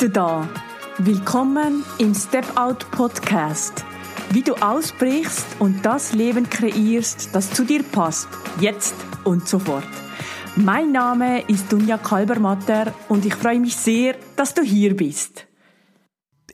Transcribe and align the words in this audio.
du 0.00 0.08
da. 0.08 0.48
Willkommen 0.96 1.84
im 1.98 2.14
Step 2.14 2.58
Out 2.58 2.90
Podcast. 2.90 3.84
Wie 4.30 4.40
du 4.40 4.54
ausbrichst 4.54 5.44
und 5.58 5.84
das 5.84 6.14
Leben 6.14 6.48
kreierst, 6.48 7.34
das 7.34 7.52
zu 7.52 7.64
dir 7.64 7.82
passt, 7.82 8.28
jetzt 8.60 8.94
und 9.24 9.46
sofort. 9.46 9.84
Mein 10.56 10.92
Name 10.92 11.42
ist 11.48 11.70
Dunja 11.70 11.98
Kalbermatter 11.98 12.94
und 13.10 13.26
ich 13.26 13.34
freue 13.34 13.60
mich 13.60 13.76
sehr, 13.76 14.16
dass 14.36 14.54
du 14.54 14.62
hier 14.62 14.96
bist. 14.96 15.46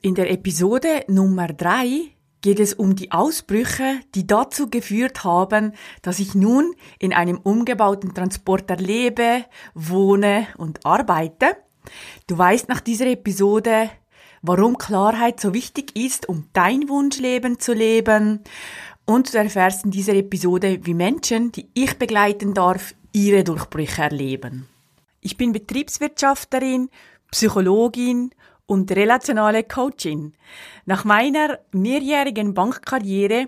In 0.01 0.13
der 0.13 0.29
Episode 0.29 1.05
Nummer 1.07 1.47
drei 1.47 2.01
geht 2.41 2.59
es 2.59 2.73
um 2.73 2.97
die 2.97 3.13
Ausbrüche, 3.13 4.01
die 4.13 4.27
dazu 4.27 4.69
geführt 4.69 5.23
haben, 5.23 5.71
dass 6.01 6.19
ich 6.19 6.35
nun 6.35 6.73
in 6.99 7.13
einem 7.13 7.37
umgebauten 7.37 8.13
Transporter 8.13 8.75
lebe, 8.75 9.45
wohne 9.73 10.47
und 10.57 10.85
arbeite. 10.85 11.55
Du 12.27 12.37
weißt 12.37 12.69
nach 12.69 12.81
dieser 12.81 13.07
Episode, 13.07 13.89
warum 14.41 14.77
Klarheit 14.77 15.39
so 15.39 15.53
wichtig 15.53 15.95
ist, 15.95 16.29
um 16.29 16.47
dein 16.53 16.89
Wunschleben 16.89 17.59
zu 17.59 17.73
leben. 17.73 18.41
Und 19.05 19.33
du 19.33 19.37
erfährst 19.37 19.85
in 19.85 19.91
dieser 19.91 20.13
Episode, 20.13 20.79
wie 20.83 20.93
Menschen, 20.93 21.51
die 21.51 21.69
ich 21.73 21.97
begleiten 21.97 22.53
darf, 22.53 22.93
ihre 23.13 23.43
Durchbrüche 23.43 24.01
erleben. 24.01 24.67
Ich 25.21 25.37
bin 25.37 25.51
Betriebswirtschafterin, 25.51 26.89
Psychologin 27.31 28.31
und 28.65 28.91
relationale 28.91 29.63
Coachin. 29.63 30.33
Nach 30.85 31.03
meiner 31.05 31.59
mehrjährigen 31.71 32.53
Bankkarriere 32.53 33.47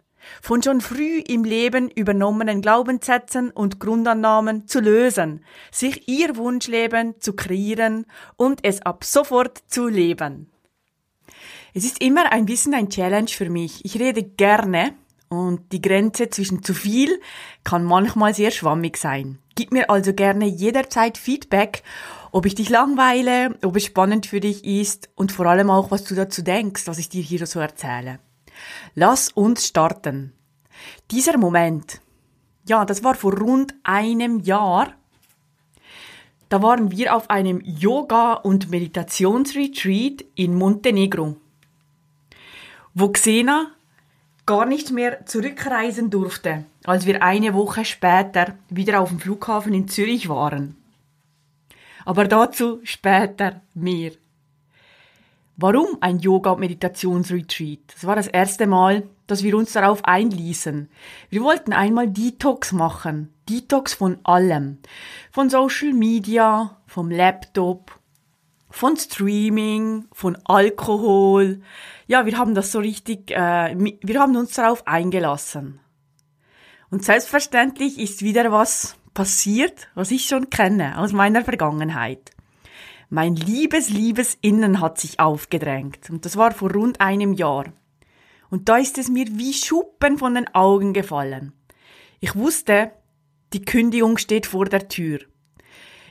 von 0.41 0.61
schon 0.61 0.81
früh 0.81 1.19
im 1.19 1.43
Leben 1.43 1.89
übernommenen 1.89 2.61
Glaubenssätzen 2.61 3.51
und 3.51 3.79
Grundannahmen 3.79 4.67
zu 4.67 4.79
lösen, 4.79 5.43
sich 5.71 6.07
ihr 6.07 6.35
Wunschleben 6.35 7.15
zu 7.19 7.33
kreieren 7.33 8.05
und 8.37 8.63
es 8.63 8.81
ab 8.81 9.03
sofort 9.03 9.59
zu 9.67 9.87
leben. 9.87 10.51
Es 11.73 11.85
ist 11.85 12.01
immer 12.01 12.31
ein 12.31 12.45
bisschen 12.45 12.73
ein 12.73 12.89
Challenge 12.89 13.29
für 13.29 13.49
mich. 13.49 13.85
Ich 13.85 13.99
rede 13.99 14.23
gerne 14.23 14.93
und 15.29 15.71
die 15.71 15.81
Grenze 15.81 16.29
zwischen 16.29 16.63
zu 16.63 16.73
viel 16.73 17.21
kann 17.63 17.85
manchmal 17.85 18.33
sehr 18.33 18.51
schwammig 18.51 18.97
sein. 18.97 19.39
Gib 19.55 19.71
mir 19.71 19.89
also 19.89 20.13
gerne 20.13 20.45
jederzeit 20.45 21.17
Feedback, 21.17 21.83
ob 22.31 22.45
ich 22.45 22.55
dich 22.55 22.69
langweile, 22.69 23.55
ob 23.63 23.75
es 23.77 23.85
spannend 23.85 24.25
für 24.25 24.39
dich 24.39 24.65
ist 24.65 25.09
und 25.15 25.31
vor 25.31 25.45
allem 25.45 25.69
auch, 25.69 25.91
was 25.91 26.03
du 26.03 26.15
dazu 26.15 26.41
denkst, 26.41 26.87
was 26.87 26.97
ich 26.97 27.09
dir 27.09 27.21
hier 27.21 27.45
so 27.45 27.59
erzähle. 27.59 28.19
Lass 28.95 29.29
uns 29.29 29.67
starten. 29.67 30.33
Dieser 31.11 31.37
Moment, 31.37 32.01
ja, 32.67 32.85
das 32.85 33.03
war 33.03 33.15
vor 33.15 33.37
rund 33.37 33.73
einem 33.83 34.39
Jahr. 34.39 34.93
Da 36.49 36.61
waren 36.61 36.91
wir 36.91 37.15
auf 37.15 37.29
einem 37.29 37.61
Yoga- 37.61 38.33
und 38.33 38.69
Meditationsretreat 38.69 40.25
in 40.35 40.55
Montenegro, 40.55 41.37
wo 42.93 43.09
Xena 43.09 43.71
gar 44.45 44.65
nicht 44.65 44.91
mehr 44.91 45.25
zurückreisen 45.25 46.09
durfte, 46.09 46.65
als 46.83 47.05
wir 47.05 47.23
eine 47.23 47.53
Woche 47.53 47.85
später 47.85 48.55
wieder 48.69 48.99
auf 48.99 49.09
dem 49.09 49.19
Flughafen 49.19 49.73
in 49.73 49.87
Zürich 49.87 50.27
waren. 50.27 50.75
Aber 52.03 52.25
dazu 52.27 52.79
später 52.83 53.61
mehr. 53.73 54.11
Warum 55.61 55.97
ein 56.01 56.17
Yoga- 56.17 56.53
und 56.53 56.59
Meditationsretreat? 56.59 57.81
Das 57.93 58.07
war 58.07 58.15
das 58.15 58.25
erste 58.25 58.65
Mal, 58.65 59.03
dass 59.27 59.43
wir 59.43 59.55
uns 59.55 59.73
darauf 59.73 60.03
einließen. 60.03 60.89
Wir 61.29 61.43
wollten 61.43 61.71
einmal 61.71 62.09
Detox 62.09 62.71
machen. 62.71 63.31
Detox 63.47 63.93
von 63.93 64.17
allem. 64.23 64.79
Von 65.31 65.51
Social 65.51 65.93
Media, 65.93 66.77
vom 66.87 67.11
Laptop, 67.11 67.99
von 68.71 68.97
Streaming, 68.97 70.05
von 70.11 70.35
Alkohol. 70.45 71.61
Ja, 72.07 72.25
wir 72.25 72.39
haben 72.39 72.55
das 72.55 72.71
so 72.71 72.79
richtig, 72.79 73.29
äh, 73.29 73.75
wir 73.77 74.19
haben 74.19 74.35
uns 74.37 74.55
darauf 74.55 74.87
eingelassen. 74.87 75.79
Und 76.89 77.05
selbstverständlich 77.05 77.99
ist 77.99 78.23
wieder 78.23 78.51
was 78.51 78.95
passiert, 79.13 79.89
was 79.93 80.09
ich 80.09 80.25
schon 80.25 80.49
kenne 80.49 80.97
aus 80.97 81.13
meiner 81.13 81.45
Vergangenheit. 81.45 82.31
Mein 83.13 83.35
liebes, 83.35 83.89
liebes 83.89 84.37
Innen 84.39 84.79
hat 84.79 84.97
sich 84.97 85.19
aufgedrängt. 85.19 86.09
Und 86.09 86.23
das 86.23 86.37
war 86.37 86.53
vor 86.53 86.71
rund 86.71 87.01
einem 87.01 87.33
Jahr. 87.33 87.65
Und 88.49 88.69
da 88.69 88.77
ist 88.77 88.97
es 88.97 89.09
mir 89.09 89.25
wie 89.31 89.51
Schuppen 89.51 90.17
von 90.17 90.33
den 90.33 90.47
Augen 90.55 90.93
gefallen. 90.93 91.51
Ich 92.21 92.37
wusste, 92.37 92.93
die 93.51 93.65
Kündigung 93.65 94.17
steht 94.17 94.45
vor 94.45 94.63
der 94.63 94.87
Tür. 94.87 95.19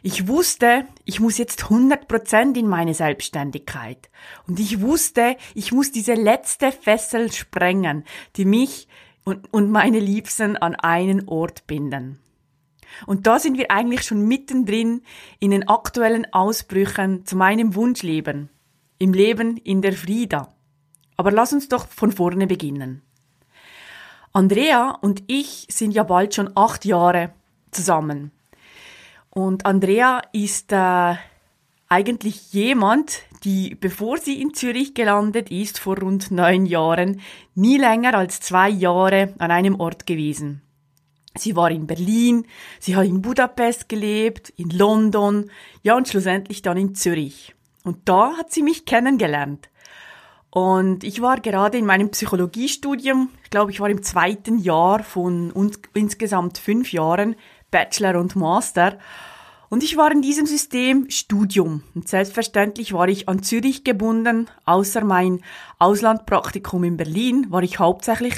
Ich 0.03 0.29
wusste, 0.29 0.85
ich 1.07 1.21
muss 1.21 1.39
jetzt 1.39 1.63
100% 1.63 2.59
in 2.59 2.69
meine 2.69 2.93
Selbstständigkeit. 2.93 4.11
Und 4.47 4.61
ich 4.61 4.83
wusste, 4.83 5.39
ich 5.55 5.73
muss 5.73 5.93
diese 5.93 6.13
letzte 6.13 6.71
Fessel 6.71 7.33
sprengen, 7.33 8.05
die 8.37 8.45
mich 8.45 8.89
und, 9.25 9.51
und 9.55 9.71
meine 9.71 10.01
Liebsten 10.01 10.59
an 10.59 10.75
einen 10.75 11.27
Ort 11.29 11.67
binden. 11.67 12.19
Und 13.07 13.27
da 13.27 13.39
sind 13.39 13.57
wir 13.57 13.71
eigentlich 13.71 14.03
schon 14.03 14.27
mittendrin 14.27 15.03
in 15.39 15.51
den 15.51 15.69
aktuellen 15.69 16.33
Ausbrüchen 16.33 17.25
zu 17.27 17.37
meinem 17.37 17.75
Wunschleben, 17.75 18.51
im 18.99 19.13
Leben 19.13 19.57
in 19.59 19.83
der 19.83 19.93
Frieda. 19.93 20.53
Aber 21.17 21.31
lass 21.31 21.53
uns 21.53 21.69
doch 21.69 21.87
von 21.87 22.13
vorne 22.13 22.47
beginnen. 22.47 23.03
Andrea 24.33 24.91
und 25.01 25.25
ich 25.27 25.67
sind 25.71 25.93
ja 25.93 26.05
bald 26.05 26.35
schon 26.35 26.51
acht 26.57 26.85
Jahre 26.85 27.33
zusammen. 27.73 28.31
Und 29.31 29.67
Andrea 29.67 30.23
ist 30.33 30.73
äh, 30.73 31.15
eigentlich 31.89 32.53
jemand, 32.53 33.23
die, 33.43 33.75
bevor 33.75 34.19
sie 34.19 34.41
in 34.41 34.55
Zürich 34.55 34.95
gelandet 34.95 35.51
ist, 35.51 35.79
vor 35.79 35.99
rund 35.99 36.31
neun 36.31 36.67
Jahren, 36.67 37.21
nie 37.55 37.79
länger 37.79 38.15
als 38.15 38.41
zwei 38.41 38.69
Jahre 38.69 39.35
an 39.39 39.51
einem 39.51 39.79
Ort 39.81 40.07
gewesen. 40.07 40.63
Sie 41.37 41.55
war 41.55 41.71
in 41.71 41.87
Berlin, 41.87 42.45
sie 42.81 42.97
hat 42.97 43.07
in 43.07 43.23
Budapest 43.23 43.89
gelebt, 43.89 44.51
in 44.57 44.71
London, 44.71 45.51
ja 45.83 45.97
und 45.97 46.09
schlussendlich 46.09 46.63
dann 46.63 46.77
in 46.77 46.95
Zürich. 46.95 47.55
Und 47.85 48.09
da 48.09 48.37
hat 48.37 48.53
sie 48.53 48.63
mich 48.63 48.85
kennengelernt. 48.85 49.69
Und 50.51 51.05
ich 51.05 51.23
war 51.23 51.41
gerade 51.41 51.79
in 51.79 51.87
meinem 51.87 52.11
Psychologiestudium, 52.11 53.31
ich 53.45 53.51
glaube, 53.51 53.71
ich 53.71 53.81
war 53.81 53.89
im 53.89 54.03
zweiten 54.03 54.59
Jahr 54.59 55.05
von 55.05 55.53
uns, 55.53 55.79
insgesamt 55.95 56.59
fünf 56.59 56.93
Jahren, 56.93 57.37
Bachelor 57.71 58.19
und 58.19 58.35
Master. 58.35 58.99
Und 59.69 59.85
ich 59.85 59.97
war 59.97 60.11
in 60.11 60.23
diesem 60.23 60.47
System 60.47 61.09
Studium. 61.09 61.85
Und 61.95 62.09
selbstverständlich 62.09 62.93
war 62.93 63.09
ich 63.09 63.29
an 63.29 63.45
Zürich 63.45 63.85
gebunden, 63.85 64.49
außer 64.65 65.05
mein 65.05 65.41
Auslandpraktikum 65.79 66.83
in 66.83 66.97
Berlin 66.97 67.47
war 67.51 67.63
ich 67.63 67.79
hauptsächlich 67.79 68.35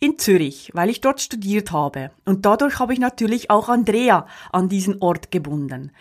in 0.00 0.18
Zürich, 0.18 0.70
weil 0.74 0.90
ich 0.90 1.00
dort 1.00 1.20
studiert 1.20 1.72
habe. 1.72 2.10
Und 2.24 2.44
dadurch 2.44 2.78
habe 2.78 2.92
ich 2.92 2.98
natürlich 2.98 3.50
auch 3.50 3.68
Andrea 3.68 4.26
an 4.52 4.68
diesen 4.68 5.00
Ort 5.00 5.30
gebunden. 5.30 5.92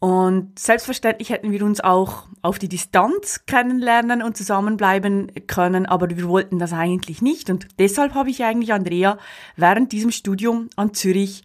Und 0.00 0.56
selbstverständlich 0.58 1.30
hätten 1.30 1.50
wir 1.50 1.64
uns 1.64 1.80
auch 1.80 2.28
auf 2.40 2.58
die 2.60 2.68
Distanz 2.68 3.44
kennenlernen 3.46 4.22
und 4.22 4.36
zusammenbleiben 4.36 5.32
können, 5.48 5.86
aber 5.86 6.08
wir 6.08 6.28
wollten 6.28 6.60
das 6.60 6.72
eigentlich 6.72 7.20
nicht. 7.20 7.50
Und 7.50 7.66
deshalb 7.80 8.14
habe 8.14 8.30
ich 8.30 8.44
eigentlich 8.44 8.72
Andrea 8.72 9.18
während 9.56 9.90
diesem 9.90 10.12
Studium 10.12 10.70
an 10.76 10.94
Zürich 10.94 11.42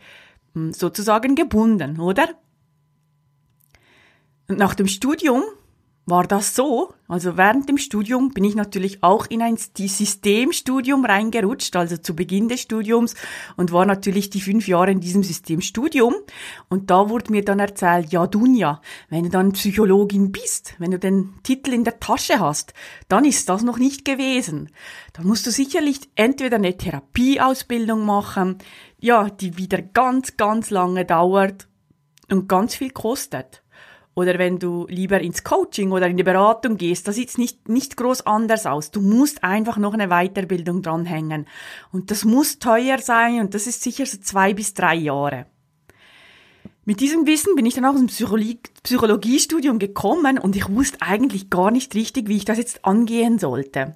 hm, 0.53 0.71
sozusagen 0.71 1.33
gebunden, 1.36 2.00
oder? 2.00 2.29
Und 4.47 4.59
nach 4.59 4.75
dem 4.75 4.88
Studium 4.88 5.41
war 6.05 6.25
das 6.25 6.55
so. 6.55 6.94
Also 7.07 7.38
während 7.38 7.69
dem 7.69 7.77
Studium 7.77 8.31
bin 8.31 8.44
ich 8.44 8.55
natürlich 8.55 9.03
auch 9.03 9.25
in 9.27 9.41
ein 9.41 9.57
Systemstudium 9.57 11.05
reingerutscht, 11.05 11.75
also 11.75 11.97
zu 11.97 12.15
Beginn 12.15 12.50
des 12.50 12.61
Studiums 12.61 13.15
und 13.55 13.71
war 13.71 13.85
natürlich 13.85 14.29
die 14.29 14.41
fünf 14.41 14.67
Jahre 14.67 14.91
in 14.91 15.00
diesem 15.00 15.23
Systemstudium. 15.23 16.15
Und 16.69 16.89
da 16.89 17.09
wurde 17.09 17.31
mir 17.31 17.45
dann 17.45 17.59
erzählt, 17.59 18.11
ja 18.11 18.27
Dunja, 18.27 18.81
wenn 19.09 19.23
du 19.23 19.29
dann 19.29 19.53
Psychologin 19.53 20.31
bist, 20.31 20.75
wenn 20.79 20.91
du 20.91 21.00
den 21.00 21.35
Titel 21.44 21.71
in 21.71 21.83
der 21.83 22.00
Tasche 22.00 22.39
hast, 22.39 22.73
dann 23.07 23.25
ist 23.25 23.47
das 23.47 23.63
noch 23.63 23.77
nicht 23.77 24.05
gewesen. 24.05 24.69
Dann 25.13 25.27
musst 25.27 25.45
du 25.45 25.51
sicherlich 25.51 26.00
entweder 26.15 26.57
eine 26.57 26.75
Therapieausbildung 26.75 28.05
machen, 28.05 28.57
ja, 29.00 29.29
die 29.29 29.57
wieder 29.57 29.81
ganz, 29.81 30.35
ganz 30.38 30.69
lange 30.69 31.05
dauert 31.05 31.67
und 32.29 32.47
ganz 32.50 32.75
viel 32.75 32.89
kostet. 32.91 33.62
Oder 34.15 34.38
wenn 34.38 34.60
du 34.60 34.86
lieber 34.89 35.19
ins 35.21 35.44
Coaching 35.44 35.92
oder 35.92 36.07
in 36.07 36.18
die 36.18 36.24
Beratung 36.24 36.77
gehst, 36.77 37.07
da 37.07 37.12
sieht's 37.12 37.38
nicht, 37.38 37.68
nicht 37.68 37.98
groß 37.98 38.25
anders 38.25 38.65
aus. 38.65 38.92
Du 38.92 39.01
musst 39.01 39.44
einfach 39.44 39.77
noch 39.77 39.94
eine 39.94 40.10
Weiterbildung 40.10 40.81
dranhängen. 40.81 41.48
Und 41.92 42.12
das 42.12 42.24
muss 42.24 42.60
teuer 42.60 43.00
sein 43.00 43.39
und 43.39 43.54
das 43.54 43.65
ist 43.65 43.81
sicher 43.81 44.06
so 44.06 44.19
zwei 44.19 44.54
bis 44.54 44.74
drei 44.74 44.95
Jahre. 44.95 45.48
Mit 46.86 47.00
diesem 47.00 47.25
Wissen 47.25 47.56
bin 47.56 47.65
ich 47.65 47.75
dann 47.75 47.86
auch 47.86 47.95
ins 47.95 48.13
Psychologie 48.13 48.60
Psychologiestudium 48.83 49.80
gekommen 49.80 50.38
und 50.38 50.57
ich 50.57 50.69
wusste 50.69 51.01
eigentlich 51.01 51.50
gar 51.50 51.71
nicht 51.71 51.95
richtig, 51.95 52.27
wie 52.27 52.36
ich 52.36 52.45
das 52.45 52.57
jetzt 52.57 52.83
angehen 52.83 53.39
sollte. 53.39 53.95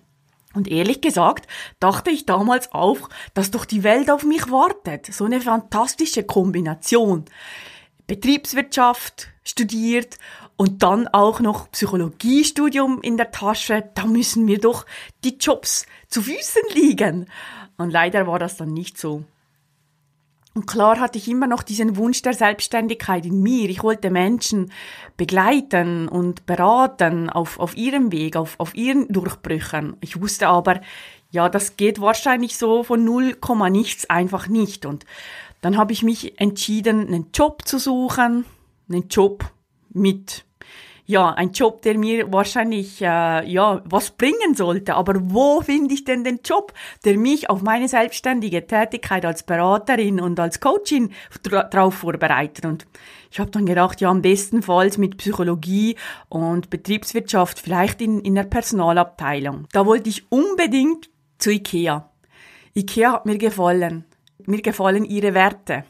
Und 0.53 0.69
ehrlich 0.69 1.01
gesagt 1.01 1.47
dachte 1.81 2.09
ich 2.09 2.25
damals 2.25 2.71
auch, 2.71 3.09
dass 3.33 3.51
doch 3.51 3.65
die 3.65 3.83
Welt 3.83 4.09
auf 4.09 4.23
mich 4.23 4.49
wartet. 4.49 5.05
So 5.07 5.25
eine 5.25 5.41
fantastische 5.41 6.23
Kombination. 6.23 7.25
Betriebswirtschaft 8.07 9.27
studiert 9.43 10.17
und 10.55 10.81
dann 10.81 11.07
auch 11.07 11.39
noch 11.39 11.69
Psychologiestudium 11.71 13.01
in 13.01 13.17
der 13.17 13.31
Tasche. 13.31 13.89
Da 13.93 14.05
müssen 14.05 14.45
mir 14.45 14.59
doch 14.59 14.85
die 15.23 15.37
Jobs 15.37 15.85
zu 16.07 16.21
Füßen 16.21 16.63
liegen. 16.73 17.27
Und 17.77 17.91
leider 17.91 18.25
war 18.25 18.39
das 18.39 18.57
dann 18.57 18.73
nicht 18.73 18.97
so. 18.97 19.23
Und 20.57 20.65
klar 20.65 20.99
hatte 20.99 21.19
ich 21.19 21.27
immer 21.27 21.45
noch 21.45 21.61
diesen 21.61 21.97
Wunsch 21.97 22.23
der 22.23 22.33
Selbstständigkeit 22.33 23.27
in 23.27 23.43
mir. 23.43 23.69
Ich 23.69 23.83
wollte 23.83 24.09
Menschen 24.09 24.71
begleiten 25.15 26.07
und 26.07 26.47
beraten 26.47 27.29
auf, 27.29 27.59
auf 27.59 27.77
ihrem 27.77 28.11
Weg, 28.11 28.35
auf, 28.35 28.59
auf 28.59 28.73
ihren 28.73 29.07
Durchbrüchen. 29.07 29.97
Ich 30.01 30.19
wusste 30.19 30.47
aber, 30.47 30.81
ja, 31.29 31.47
das 31.47 31.77
geht 31.77 32.01
wahrscheinlich 32.01 32.57
so 32.57 32.81
von 32.81 33.05
null 33.05 33.35
Komma 33.35 33.69
nichts 33.69 34.09
einfach 34.09 34.47
nicht. 34.47 34.87
Und 34.87 35.05
dann 35.61 35.77
habe 35.77 35.93
ich 35.93 36.03
mich 36.03 36.39
entschieden, 36.39 37.07
einen 37.07 37.27
Job 37.33 37.67
zu 37.67 37.79
suchen, 37.79 38.45
einen 38.89 39.07
Job 39.07 39.43
mit 39.89 40.45
ja, 41.09 41.29
ein 41.29 41.53
Job, 41.53 41.81
der 41.83 41.97
mir 41.97 42.31
wahrscheinlich 42.33 43.01
äh, 43.01 43.49
ja 43.49 43.81
was 43.85 44.11
bringen 44.11 44.55
sollte. 44.55 44.95
Aber 44.95 45.13
wo 45.23 45.61
finde 45.61 45.93
ich 45.93 46.03
denn 46.03 46.25
den 46.25 46.41
Job, 46.43 46.73
der 47.05 47.17
mich 47.17 47.49
auf 47.49 47.61
meine 47.61 47.87
selbstständige 47.87 48.67
Tätigkeit 48.67 49.25
als 49.25 49.43
Beraterin 49.43 50.19
und 50.19 50.37
als 50.37 50.59
Coachin 50.59 51.13
darauf 51.43 51.93
vorbereitet? 51.95 52.65
Und 52.65 52.85
ich 53.31 53.39
habe 53.39 53.51
dann 53.51 53.65
gedacht, 53.65 54.01
ja, 54.01 54.09
am 54.09 54.21
bestenfalls 54.21 54.97
mit 54.97 55.15
Psychologie 55.17 55.95
und 56.27 56.69
Betriebswirtschaft, 56.69 57.57
vielleicht 57.59 58.01
in, 58.01 58.19
in 58.19 58.35
der 58.35 58.43
Personalabteilung. 58.43 59.67
Da 59.71 59.85
wollte 59.85 60.09
ich 60.09 60.29
unbedingt 60.29 61.09
zu 61.37 61.51
IKEA. 61.51 62.11
IKEA 62.75 63.13
hat 63.13 63.25
mir 63.25 63.37
gefallen. 63.37 64.03
Mir 64.45 64.61
gefallen 64.61 65.05
ihre 65.05 65.33
Werte. 65.33 65.83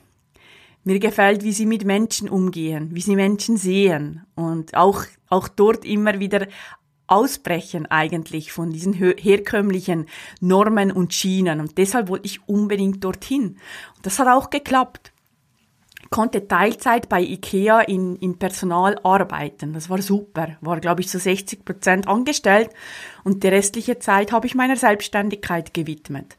Mir 0.83 0.99
gefällt, 0.99 1.43
wie 1.43 1.51
sie 1.51 1.65
mit 1.65 1.83
Menschen 1.83 2.29
umgehen, 2.29 2.89
wie 2.93 3.01
sie 3.01 3.17
Menschen 3.17 3.57
sehen 3.57 4.25
und 4.35 4.73
auch, 4.75 5.03
auch 5.27 5.49
dort 5.49 5.83
immer 5.83 6.19
wieder 6.19 6.47
ausbrechen 7.07 7.85
eigentlich 7.87 8.51
von 8.51 8.71
diesen 8.71 8.93
herkömmlichen 8.93 10.05
Normen 10.39 10.91
und 10.91 11.13
Schienen. 11.13 11.59
Und 11.59 11.77
deshalb 11.77 12.09
wollte 12.09 12.27
ich 12.27 12.47
unbedingt 12.47 13.03
dorthin. 13.03 13.57
Und 13.95 14.05
das 14.05 14.19
hat 14.19 14.27
auch 14.27 14.49
geklappt. 14.49 15.13
Ich 16.03 16.09
konnte 16.09 16.47
Teilzeit 16.47 17.09
bei 17.09 17.21
IKEA 17.21 17.81
in, 17.81 18.15
im 18.17 18.37
Personal 18.37 18.97
arbeiten. 19.03 19.73
Das 19.73 19.89
war 19.89 20.01
super. 20.01 20.55
War, 20.61 20.79
glaube 20.79 21.01
ich, 21.01 21.11
so 21.11 21.19
60 21.19 21.65
Prozent 21.65 22.07
angestellt. 22.07 22.69
Und 23.25 23.43
die 23.43 23.49
restliche 23.49 23.99
Zeit 23.99 24.31
habe 24.31 24.47
ich 24.47 24.55
meiner 24.55 24.77
Selbstständigkeit 24.77 25.73
gewidmet. 25.73 26.37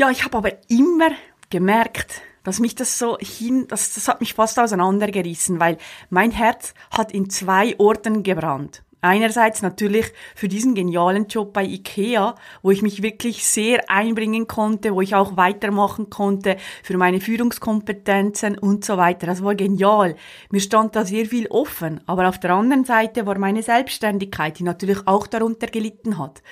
Ja, 0.00 0.08
ich 0.10 0.24
habe 0.24 0.38
aber 0.38 0.52
immer 0.70 1.10
gemerkt, 1.50 2.22
dass 2.42 2.58
mich 2.58 2.74
das 2.74 2.98
so 2.98 3.18
hin, 3.18 3.66
das, 3.68 3.92
das 3.92 4.08
hat 4.08 4.20
mich 4.20 4.32
fast 4.32 4.58
auseinandergerissen, 4.58 5.60
weil 5.60 5.76
mein 6.08 6.30
Herz 6.30 6.72
hat 6.90 7.12
in 7.12 7.28
zwei 7.28 7.78
Orten 7.78 8.22
gebrannt. 8.22 8.82
Einerseits 9.02 9.60
natürlich 9.60 10.06
für 10.34 10.48
diesen 10.48 10.74
genialen 10.74 11.26
Job 11.26 11.52
bei 11.52 11.64
IKEA, 11.64 12.34
wo 12.62 12.70
ich 12.70 12.80
mich 12.80 13.02
wirklich 13.02 13.46
sehr 13.46 13.90
einbringen 13.90 14.46
konnte, 14.46 14.94
wo 14.94 15.02
ich 15.02 15.14
auch 15.14 15.36
weitermachen 15.36 16.08
konnte 16.08 16.56
für 16.82 16.96
meine 16.96 17.20
Führungskompetenzen 17.20 18.56
und 18.56 18.86
so 18.86 18.96
weiter. 18.96 19.26
Das 19.26 19.44
war 19.44 19.54
genial. 19.54 20.16
Mir 20.50 20.60
stand 20.60 20.96
da 20.96 21.04
sehr 21.04 21.26
viel 21.26 21.46
offen. 21.48 22.00
Aber 22.06 22.26
auf 22.26 22.40
der 22.40 22.52
anderen 22.52 22.86
Seite 22.86 23.26
war 23.26 23.36
meine 23.36 23.62
Selbstständigkeit, 23.62 24.60
die 24.60 24.64
natürlich 24.64 25.06
auch 25.06 25.26
darunter 25.26 25.66
gelitten 25.66 26.16
hat. 26.16 26.42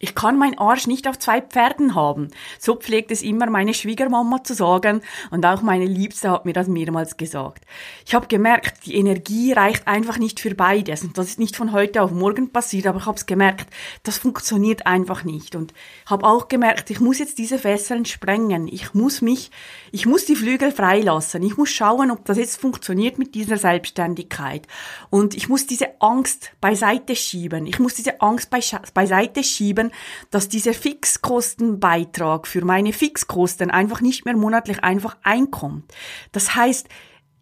Ich 0.00 0.14
kann 0.14 0.38
mein 0.38 0.56
Arsch 0.58 0.86
nicht 0.86 1.08
auf 1.08 1.18
zwei 1.18 1.40
Pferden 1.40 1.96
haben. 1.96 2.28
So 2.60 2.76
pflegt 2.76 3.10
es 3.10 3.20
immer 3.20 3.50
meine 3.50 3.74
Schwiegermama 3.74 4.44
zu 4.44 4.54
sagen 4.54 5.02
und 5.32 5.44
auch 5.44 5.60
meine 5.60 5.86
Liebste 5.86 6.30
hat 6.30 6.44
mir 6.44 6.52
das 6.52 6.68
mehrmals 6.68 7.16
gesagt. 7.16 7.64
Ich 8.06 8.14
habe 8.14 8.28
gemerkt, 8.28 8.86
die 8.86 8.94
Energie 8.94 9.52
reicht 9.52 9.88
einfach 9.88 10.18
nicht 10.18 10.38
für 10.38 10.54
beides 10.54 11.02
und 11.02 11.18
das 11.18 11.26
ist 11.26 11.40
nicht 11.40 11.56
von 11.56 11.72
heute 11.72 12.00
auf 12.02 12.12
morgen 12.12 12.50
passiert, 12.52 12.86
aber 12.86 12.98
ich 12.98 13.06
habe 13.06 13.16
es 13.16 13.26
gemerkt, 13.26 13.66
das 14.04 14.18
funktioniert 14.18 14.86
einfach 14.86 15.24
nicht 15.24 15.56
und 15.56 15.74
habe 16.06 16.24
auch 16.24 16.46
gemerkt, 16.46 16.90
ich 16.90 17.00
muss 17.00 17.18
jetzt 17.18 17.38
diese 17.38 17.58
Fesseln 17.58 18.04
sprengen. 18.04 18.68
Ich 18.68 18.94
muss 18.94 19.20
mich, 19.20 19.50
ich 19.90 20.06
muss 20.06 20.26
die 20.26 20.36
Flügel 20.36 20.70
freilassen. 20.70 21.42
Ich 21.42 21.56
muss 21.56 21.70
schauen, 21.70 22.12
ob 22.12 22.24
das 22.24 22.38
jetzt 22.38 22.60
funktioniert 22.60 23.18
mit 23.18 23.34
dieser 23.34 23.56
Selbstständigkeit 23.56 24.68
und 25.10 25.34
ich 25.34 25.48
muss 25.48 25.66
diese 25.66 26.00
Angst 26.00 26.52
beiseite 26.60 27.16
schieben. 27.16 27.66
Ich 27.66 27.80
muss 27.80 27.94
diese 27.94 28.20
Angst 28.20 28.50
beiseite 28.94 29.42
schieben 29.42 29.87
dass 30.30 30.48
dieser 30.48 30.74
Fixkostenbeitrag 30.74 32.46
für 32.46 32.64
meine 32.64 32.92
Fixkosten 32.92 33.70
einfach 33.70 34.00
nicht 34.00 34.24
mehr 34.24 34.36
monatlich 34.36 34.84
einfach 34.84 35.16
einkommt. 35.22 35.92
Das 36.32 36.54
heißt, 36.54 36.88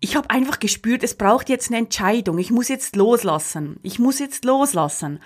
ich 0.01 0.17
habe 0.17 0.31
einfach 0.31 0.59
gespürt, 0.59 1.03
es 1.03 1.15
braucht 1.15 1.49
jetzt 1.49 1.71
eine 1.71 1.79
Entscheidung. 1.79 2.39
Ich 2.39 2.51
muss 2.51 2.69
jetzt 2.69 2.97
loslassen. 2.97 3.81
Ich 3.83 3.99
muss 3.99 4.19
jetzt 4.19 4.45
loslassen. 4.45 5.21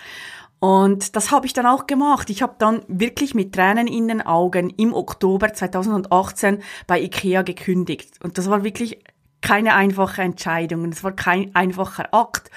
Und 0.61 1.17
das 1.17 1.31
habe 1.31 1.47
ich 1.47 1.55
dann 1.55 1.67
auch 1.67 1.87
gemacht. 1.87 2.31
Ich 2.31 2.43
habe 2.43 2.55
dann 2.59 2.83
wirklich 2.87 3.35
mit 3.35 3.55
Tränen 3.55 3.87
in 3.87 4.09
den 4.09 4.21
Augen 4.21 4.71
im 4.71 4.93
Oktober 4.93 5.53
2018 5.53 6.63
bei 6.87 7.01
IKEA 7.01 7.43
gekündigt. 7.43 8.23
Und 8.23 8.37
das 8.37 8.51
war 8.51 8.63
wirklich 8.63 9.03
keine 9.41 9.75
einfache 9.75 10.21
Entscheidung. 10.21 10.85
Es 10.93 11.03
war 11.03 11.13
kein 11.13 11.55
einfacher 11.55 12.13
Akt. 12.13 12.51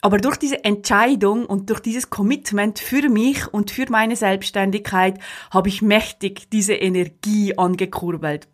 Aber 0.00 0.18
durch 0.18 0.36
diese 0.36 0.64
Entscheidung 0.64 1.44
und 1.46 1.70
durch 1.70 1.80
dieses 1.80 2.08
Commitment 2.10 2.78
für 2.78 3.08
mich 3.08 3.52
und 3.52 3.70
für 3.70 3.86
meine 3.90 4.14
Selbstständigkeit 4.16 5.18
habe 5.50 5.68
ich 5.68 5.82
mächtig 5.82 6.50
diese 6.50 6.74
Energie 6.74 7.58
angekurbelt. 7.58 8.48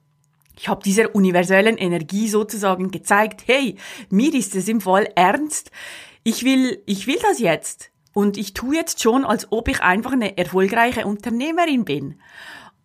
Ich 0.57 0.69
habe 0.69 0.83
dieser 0.83 1.15
universellen 1.15 1.77
Energie 1.77 2.29
sozusagen 2.29 2.91
gezeigt, 2.91 3.43
hey, 3.47 3.77
mir 4.09 4.33
ist 4.33 4.55
es 4.55 4.69
im 4.69 4.81
Fall 4.81 5.09
ernst. 5.17 5.71
Ich 6.23 6.45
will, 6.45 6.83
ich 6.87 7.07
will 7.07 7.19
das 7.21 7.41
jetzt. 7.41 7.91
Und 8.15 8.37
ich 8.37 8.55
tue 8.55 8.77
jetzt 8.77 9.03
schon, 9.03 9.25
als 9.25 9.51
ob 9.51 9.69
ich 9.69 9.83
einfach 9.83 10.13
eine 10.13 10.39
erfolgreiche 10.39 11.05
Unternehmerin 11.05 11.85
bin. 11.85 12.21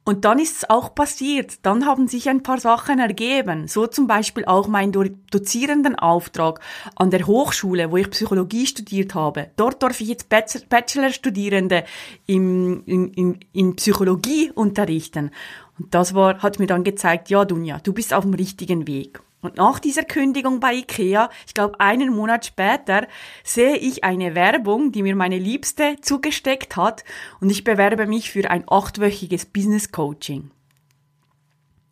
Und 0.09 0.25
dann 0.25 0.39
ist 0.39 0.55
es 0.55 0.69
auch 0.71 0.95
passiert. 0.95 1.63
Dann 1.67 1.85
haben 1.85 2.07
sich 2.07 2.29
ein 2.29 2.41
paar 2.41 2.59
Sachen 2.59 2.97
ergeben. 2.97 3.67
So 3.67 3.85
zum 3.85 4.07
Beispiel 4.07 4.43
auch 4.43 4.67
mein 4.67 4.91
Dozierendenauftrag 4.91 6.61
an 6.95 7.11
der 7.11 7.27
Hochschule, 7.27 7.91
wo 7.91 7.97
ich 7.97 8.09
Psychologie 8.09 8.65
studiert 8.65 9.13
habe. 9.13 9.51
Dort 9.55 9.83
darf 9.83 10.01
ich 10.01 10.07
jetzt 10.07 10.27
Bachelorstudierende 10.27 11.83
in, 12.25 12.83
in, 12.85 13.39
in 13.53 13.75
Psychologie 13.75 14.51
unterrichten. 14.55 15.29
Und 15.77 15.93
das 15.93 16.15
war, 16.15 16.39
hat 16.39 16.57
mir 16.57 16.65
dann 16.65 16.83
gezeigt, 16.83 17.29
ja, 17.29 17.45
Dunja, 17.45 17.77
du 17.77 17.93
bist 17.93 18.11
auf 18.11 18.23
dem 18.23 18.33
richtigen 18.33 18.87
Weg. 18.87 19.21
Und 19.41 19.55
nach 19.55 19.79
dieser 19.79 20.03
Kündigung 20.03 20.59
bei 20.59 20.75
IKEA, 20.75 21.29
ich 21.47 21.53
glaube 21.53 21.79
einen 21.79 22.13
Monat 22.13 22.45
später, 22.45 23.07
sehe 23.43 23.77
ich 23.77 24.03
eine 24.03 24.35
Werbung, 24.35 24.91
die 24.91 25.03
mir 25.03 25.15
meine 25.15 25.37
Liebste 25.37 25.95
zugesteckt 26.01 26.75
hat 26.75 27.05
und 27.39 27.49
ich 27.49 27.63
bewerbe 27.63 28.05
mich 28.05 28.31
für 28.31 28.49
ein 28.49 28.65
achtwöchiges 28.67 29.45
Business 29.45 29.91
Coaching. 29.91 30.51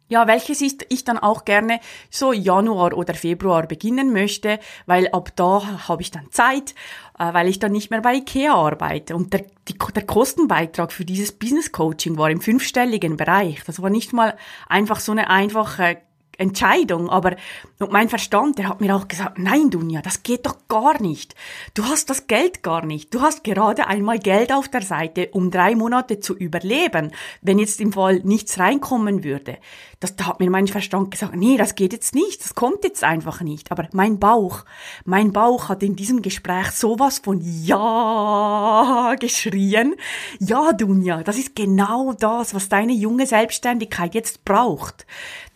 Ja, 0.10 0.26
welches 0.26 0.62
ich 0.62 1.04
dann 1.04 1.18
auch 1.18 1.44
gerne 1.44 1.82
so 2.10 2.32
Januar 2.32 2.94
oder 2.94 3.14
Februar 3.14 3.68
beginnen 3.68 4.14
möchte, 4.14 4.60
weil 4.86 5.10
ab 5.10 5.34
da 5.36 5.88
habe 5.90 6.02
ich 6.02 6.12
dann 6.12 6.32
Zeit, 6.32 6.76
äh, 7.20 7.34
weil 7.34 7.50
ich 7.50 7.60
dann 7.60 7.74
nicht 7.74 7.92
mehr 7.92 8.02
bei 8.02 8.16
IKEA 8.16 8.54
arbeite. 8.54 9.18
Und 9.18 9.34
der, 9.34 9.46
die, 9.68 9.78
der 9.78 10.06
Kostenbeitrag 10.06 10.94
für 10.94 11.04
dieses 11.04 11.34
Business 11.34 11.74
Coaching 11.74 12.18
war 12.18 12.30
im 12.30 12.40
fünfstelligen 12.40 13.18
Bereich. 13.18 13.62
Das 13.66 13.82
war 13.82 13.90
nicht 13.90 14.14
mal 14.14 14.38
einfach 14.70 15.02
so 15.02 15.12
eine 15.12 15.30
einfache 15.30 15.98
Entscheidung, 16.38 17.10
aber 17.10 17.36
mein 17.80 18.10
Verstand, 18.10 18.58
der 18.58 18.70
hat 18.70 18.82
mir 18.82 18.96
auch 18.96 19.08
gesagt, 19.08 19.38
nein, 19.38 19.70
Dunja, 19.70 20.02
das 20.02 20.24
geht 20.24 20.48
doch 20.48 20.58
gar 20.68 21.00
nicht. 21.00 21.36
Du 21.76 21.86
hast 21.86 22.10
das 22.10 22.26
Geld 22.26 22.64
gar 22.64 22.84
nicht. 22.84 23.14
Du 23.14 23.22
hast 23.22 23.44
gerade 23.44 23.88
einmal 23.88 24.18
Geld 24.18 24.52
auf 24.52 24.68
der 24.68 24.82
Seite, 24.82 25.30
um 25.32 25.52
drei 25.52 25.76
Monate 25.76 26.20
zu 26.20 26.36
überleben, 26.36 27.12
wenn 27.42 27.60
jetzt 27.60 27.80
im 27.80 27.94
Fall 27.94 28.22
nichts 28.24 28.58
reinkommen 28.58 29.24
würde. 29.24 29.60
Das, 30.00 30.16
da 30.16 30.26
hat 30.26 30.40
mir 30.40 30.50
mein 30.50 30.68
Verstand 30.68 31.12
gesagt, 31.12 31.36
nee, 31.36 31.58
das 31.58 31.76
geht 31.76 31.94
jetzt 31.94 32.16
nicht, 32.16 32.44
das 32.44 32.56
kommt 32.56 32.84
jetzt 32.84 33.04
einfach 33.04 33.42
nicht. 33.42 33.72
Aber 33.72 33.88
mein 33.94 34.20
Bauch, 34.20 34.66
mein 35.06 35.32
Bauch 35.32 35.70
hat 35.70 35.84
in 35.84 35.96
diesem 35.96 36.24
Gespräch 36.24 36.72
sowas 36.72 37.20
von 37.20 37.42
Ja 37.42 39.16
geschrien. 39.20 39.96
Ja, 40.40 40.74
Dunja, 40.74 41.22
das 41.24 41.38
ist 41.38 41.56
genau 41.56 42.14
das, 42.14 42.56
was 42.56 42.70
deine 42.70 42.94
junge 42.94 43.28
Selbstständigkeit 43.28 44.16
jetzt 44.16 44.46
braucht. 44.46 45.06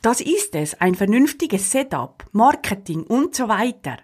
Das 0.02 0.20
ist 0.20 0.56
es, 0.56 0.82
ein 0.82 0.96
vernünftiges 0.96 1.70
Setup, 1.70 2.11
Marketing 2.32 3.04
und 3.04 3.36
so 3.36 3.48
weiter. 3.48 3.98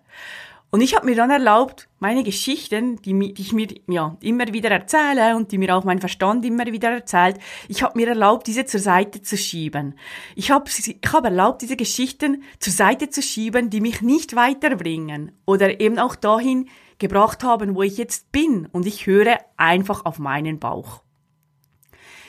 Und 0.69 0.81
ich 0.81 0.95
habe 0.95 1.05
mir 1.05 1.15
dann 1.15 1.31
erlaubt, 1.31 1.87
meine 1.99 2.23
Geschichten, 2.23 3.01
die, 3.01 3.33
die, 3.33 3.41
ich 3.41 3.53
mir 3.53 3.67
ja 3.87 4.17
immer 4.19 4.47
wieder 4.51 4.69
erzähle 4.69 5.37
und 5.37 5.51
die 5.51 5.57
mir 5.57 5.75
auch 5.75 5.85
mein 5.85 5.99
Verstand 5.99 6.45
immer 6.45 6.65
wieder 6.65 6.91
erzählt, 6.91 7.37
ich 7.69 7.83
habe 7.83 7.97
mir 7.97 8.09
erlaubt, 8.09 8.47
diese 8.47 8.65
zur 8.65 8.81
Seite 8.81 9.21
zu 9.21 9.37
schieben. 9.37 9.97
Ich 10.35 10.51
habe 10.51 10.69
ich 10.69 10.99
hab 11.11 11.23
erlaubt, 11.23 11.61
diese 11.61 11.77
Geschichten 11.77 12.43
zur 12.59 12.73
Seite 12.73 13.09
zu 13.09 13.21
schieben, 13.21 13.69
die 13.69 13.79
mich 13.79 14.01
nicht 14.01 14.35
weiterbringen 14.35 15.31
oder 15.45 15.79
eben 15.79 15.99
auch 15.99 16.15
dahin 16.15 16.67
gebracht 16.99 17.43
haben, 17.43 17.75
wo 17.75 17.83
ich 17.83 17.97
jetzt 17.97 18.31
bin. 18.33 18.67
Und 18.71 18.85
ich 18.85 19.07
höre 19.07 19.39
einfach 19.55 20.03
auf 20.03 20.19
meinen 20.19 20.59
Bauch. 20.59 21.01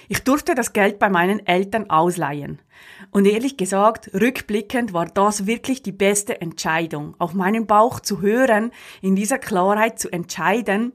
Ich 0.08 0.24
durfte 0.24 0.54
das 0.54 0.72
Geld 0.72 0.98
bei 0.98 1.10
meinen 1.10 1.46
Eltern 1.46 1.90
ausleihen. 1.90 2.60
Und 3.10 3.26
ehrlich 3.26 3.58
gesagt, 3.58 4.10
rückblickend 4.14 4.94
war 4.94 5.04
das 5.06 5.46
wirklich 5.46 5.82
die 5.82 5.92
beste 5.92 6.40
Entscheidung, 6.40 7.14
auf 7.18 7.34
meinen 7.34 7.66
Bauch 7.66 8.00
zu 8.00 8.22
hören, 8.22 8.72
in 9.02 9.16
dieser 9.16 9.38
Klarheit 9.38 9.98
zu 9.98 10.10
entscheiden, 10.10 10.92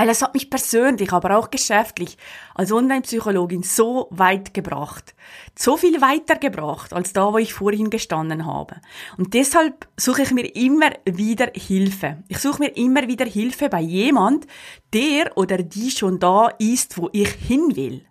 weil 0.00 0.08
es 0.08 0.22
hat 0.22 0.32
mich 0.32 0.48
persönlich, 0.48 1.12
aber 1.12 1.36
auch 1.36 1.50
geschäftlich 1.50 2.16
als 2.54 2.72
Online-Psychologin 2.72 3.62
so 3.62 4.06
weit 4.08 4.54
gebracht. 4.54 5.14
So 5.54 5.76
viel 5.76 6.00
weitergebracht, 6.00 6.94
als 6.94 7.12
da, 7.12 7.34
wo 7.34 7.36
ich 7.36 7.52
vorhin 7.52 7.90
gestanden 7.90 8.46
habe. 8.46 8.76
Und 9.18 9.34
deshalb 9.34 9.86
suche 9.98 10.22
ich 10.22 10.30
mir 10.30 10.56
immer 10.56 10.92
wieder 11.04 11.50
Hilfe. 11.54 12.16
Ich 12.28 12.38
suche 12.38 12.62
mir 12.62 12.76
immer 12.78 13.08
wieder 13.08 13.26
Hilfe 13.26 13.68
bei 13.68 13.82
jemand, 13.82 14.46
der 14.94 15.36
oder 15.36 15.58
die 15.58 15.90
schon 15.90 16.18
da 16.18 16.48
ist, 16.58 16.96
wo 16.96 17.10
ich 17.12 17.32
hin 17.32 17.76
will. 17.76 18.06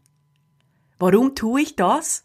Warum 0.99 1.33
tue 1.33 1.61
ich 1.61 1.75
das? 1.75 2.23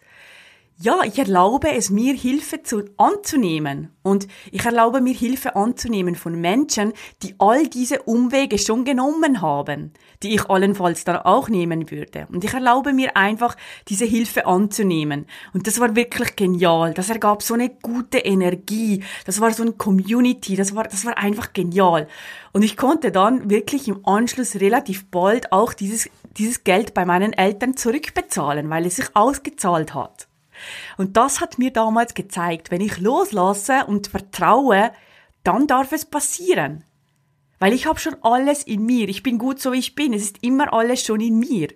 Ja, 0.77 1.03
ich 1.05 1.19
erlaube 1.19 1.71
es 1.71 1.91
mir, 1.91 2.15
Hilfe 2.15 2.65
zu, 2.65 2.83
anzunehmen. 2.97 3.91
Und 4.03 4.27
ich 4.51 4.65
erlaube 4.65 5.01
mir, 5.01 5.15
Hilfe 5.15 5.55
anzunehmen 5.55 6.17
von 6.17 6.41
Menschen, 6.41 6.93
die 7.23 7.37
all 7.39 7.69
diese 7.69 8.03
Umwege 8.03 8.59
schon 8.59 8.85
genommen 8.85 9.41
haben, 9.41 9.93
die 10.23 10.35
ich 10.35 10.51
allenfalls 10.51 11.05
dann 11.05 11.19
auch 11.19 11.49
nehmen 11.49 11.93
würde. 11.93 12.27
Und 12.33 12.43
ich 12.43 12.53
erlaube 12.53 12.93
mir 12.93 13.17
einfach, 13.17 13.57
diese 13.89 14.05
Hilfe 14.05 14.47
anzunehmen. 14.47 15.27
Und 15.53 15.69
das 15.69 15.79
war 15.79 15.95
wirklich 15.95 16.35
genial. 16.35 16.93
Das 16.93 17.09
ergab 17.09 17.43
so 17.43 17.55
eine 17.55 17.71
gute 17.71 18.19
Energie. 18.19 19.05
Das 19.27 19.41
war 19.41 19.53
so 19.53 19.63
ein 19.63 19.79
Community. 19.79 20.57
Das 20.57 20.75
war, 20.75 20.85
das 20.85 21.05
war 21.05 21.17
einfach 21.17 21.53
genial. 21.53 22.09
Und 22.53 22.63
ich 22.63 22.77
konnte 22.77 23.13
dann 23.13 23.49
wirklich 23.49 23.87
im 23.87 24.05
Anschluss 24.05 24.57
relativ 24.57 25.09
bald 25.09 25.53
auch 25.53 25.73
dieses, 25.73 26.11
dieses 26.37 26.65
Geld 26.65 26.95
bei 26.95 27.05
meinen 27.05 27.33
Eltern 27.33 27.77
zurückbezahlen, 27.77 28.69
weil 28.71 28.87
es 28.87 28.97
sich 28.97 29.07
ausgezahlt 29.15 29.95
hat. 29.95 30.27
Und 30.97 31.17
das 31.17 31.41
hat 31.41 31.59
mir 31.59 31.71
damals 31.71 32.15
gezeigt, 32.15 32.71
wenn 32.71 32.81
ich 32.81 32.99
loslasse 32.99 33.87
und 33.87 34.09
vertraue, 34.09 34.93
dann 35.43 35.67
darf 35.67 35.93
es 35.93 36.05
passieren. 36.05 36.85
Weil 37.59 37.73
ich 37.73 37.87
habe 37.87 38.01
schon 38.01 38.17
alles 38.23 38.63
in 38.65 38.85
mir. 38.85 39.09
Ich 39.09 39.23
bin 39.23 39.39
gut 39.39 39.61
so 39.61 39.73
wie 39.73 39.79
ich 39.79 39.95
bin. 39.95 40.13
Es 40.13 40.23
ist 40.23 40.43
immer 40.43 40.73
alles 40.73 41.05
schon 41.05 41.21
in 41.21 41.39
mir. 41.39 41.69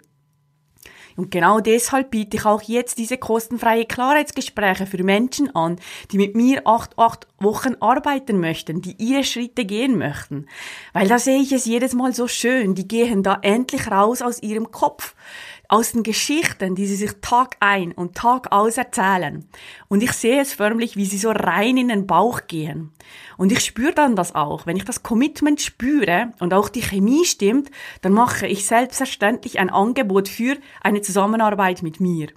Und 1.18 1.32
genau 1.32 1.58
deshalb 1.58 2.12
biete 2.12 2.37
ich 2.37 2.47
auch 2.47 2.62
jetzt 2.62 2.97
diese 2.97 3.18
kostenfreie 3.18 3.87
Klarheitsgespräche 3.87 4.87
für 4.87 5.02
Menschen 5.02 5.52
an, 5.52 5.75
die 6.12 6.16
mit 6.16 6.37
mir 6.37 6.64
acht, 6.64 6.97
acht 6.97 7.26
Wochen 7.40 7.75
arbeiten 7.80 8.38
möchten, 8.38 8.82
die 8.82 8.94
ihre 8.99 9.25
Schritte 9.25 9.64
gehen 9.64 9.99
möchten. 9.99 10.47
Weil 10.92 11.08
da 11.08 11.18
sehe 11.18 11.40
ich 11.40 11.50
es 11.50 11.64
jedes 11.64 11.92
Mal 11.92 12.14
so 12.14 12.28
schön. 12.28 12.76
Die 12.76 12.87
gehen 12.87 13.25
da 13.25 13.37
endlich 13.42 13.90
raus 13.90 14.23
aus 14.23 14.40
ihrem 14.40 14.70
Kopf 14.70 15.16
aus 15.68 15.92
den 15.92 16.02
Geschichten, 16.02 16.75
die 16.75 16.87
sie 16.87 16.96
sich 16.96 17.12
Tag 17.20 17.56
ein 17.60 17.92
und 17.92 18.16
Tag 18.16 18.52
aus 18.52 18.78
erzählen. 18.78 19.46
Und 19.88 20.02
ich 20.02 20.12
sehe 20.12 20.40
es 20.40 20.54
förmlich, 20.54 20.96
wie 20.96 21.04
sie 21.04 21.18
so 21.18 21.30
rein 21.30 21.76
in 21.76 21.88
den 21.88 22.06
Bauch 22.06 22.46
gehen. 22.46 22.92
Und 23.37 23.52
ich 23.52 23.60
spüre 23.60 23.92
dann 23.92 24.16
das 24.16 24.34
auch. 24.34 24.66
Wenn 24.66 24.76
ich 24.76 24.84
das 24.84 25.02
Commitment 25.02 25.60
spüre 25.60 26.32
und 26.40 26.54
auch 26.54 26.70
die 26.70 26.82
Chemie 26.82 27.26
stimmt, 27.26 27.70
dann 28.00 28.12
mache 28.12 28.46
ich 28.46 28.66
selbstverständlich 28.66 29.58
ein 29.58 29.70
Angebot 29.70 30.28
für 30.28 30.56
eine 30.80 31.02
Zusammenarbeit 31.02 31.82
mit 31.82 32.00
mir. 32.00 32.28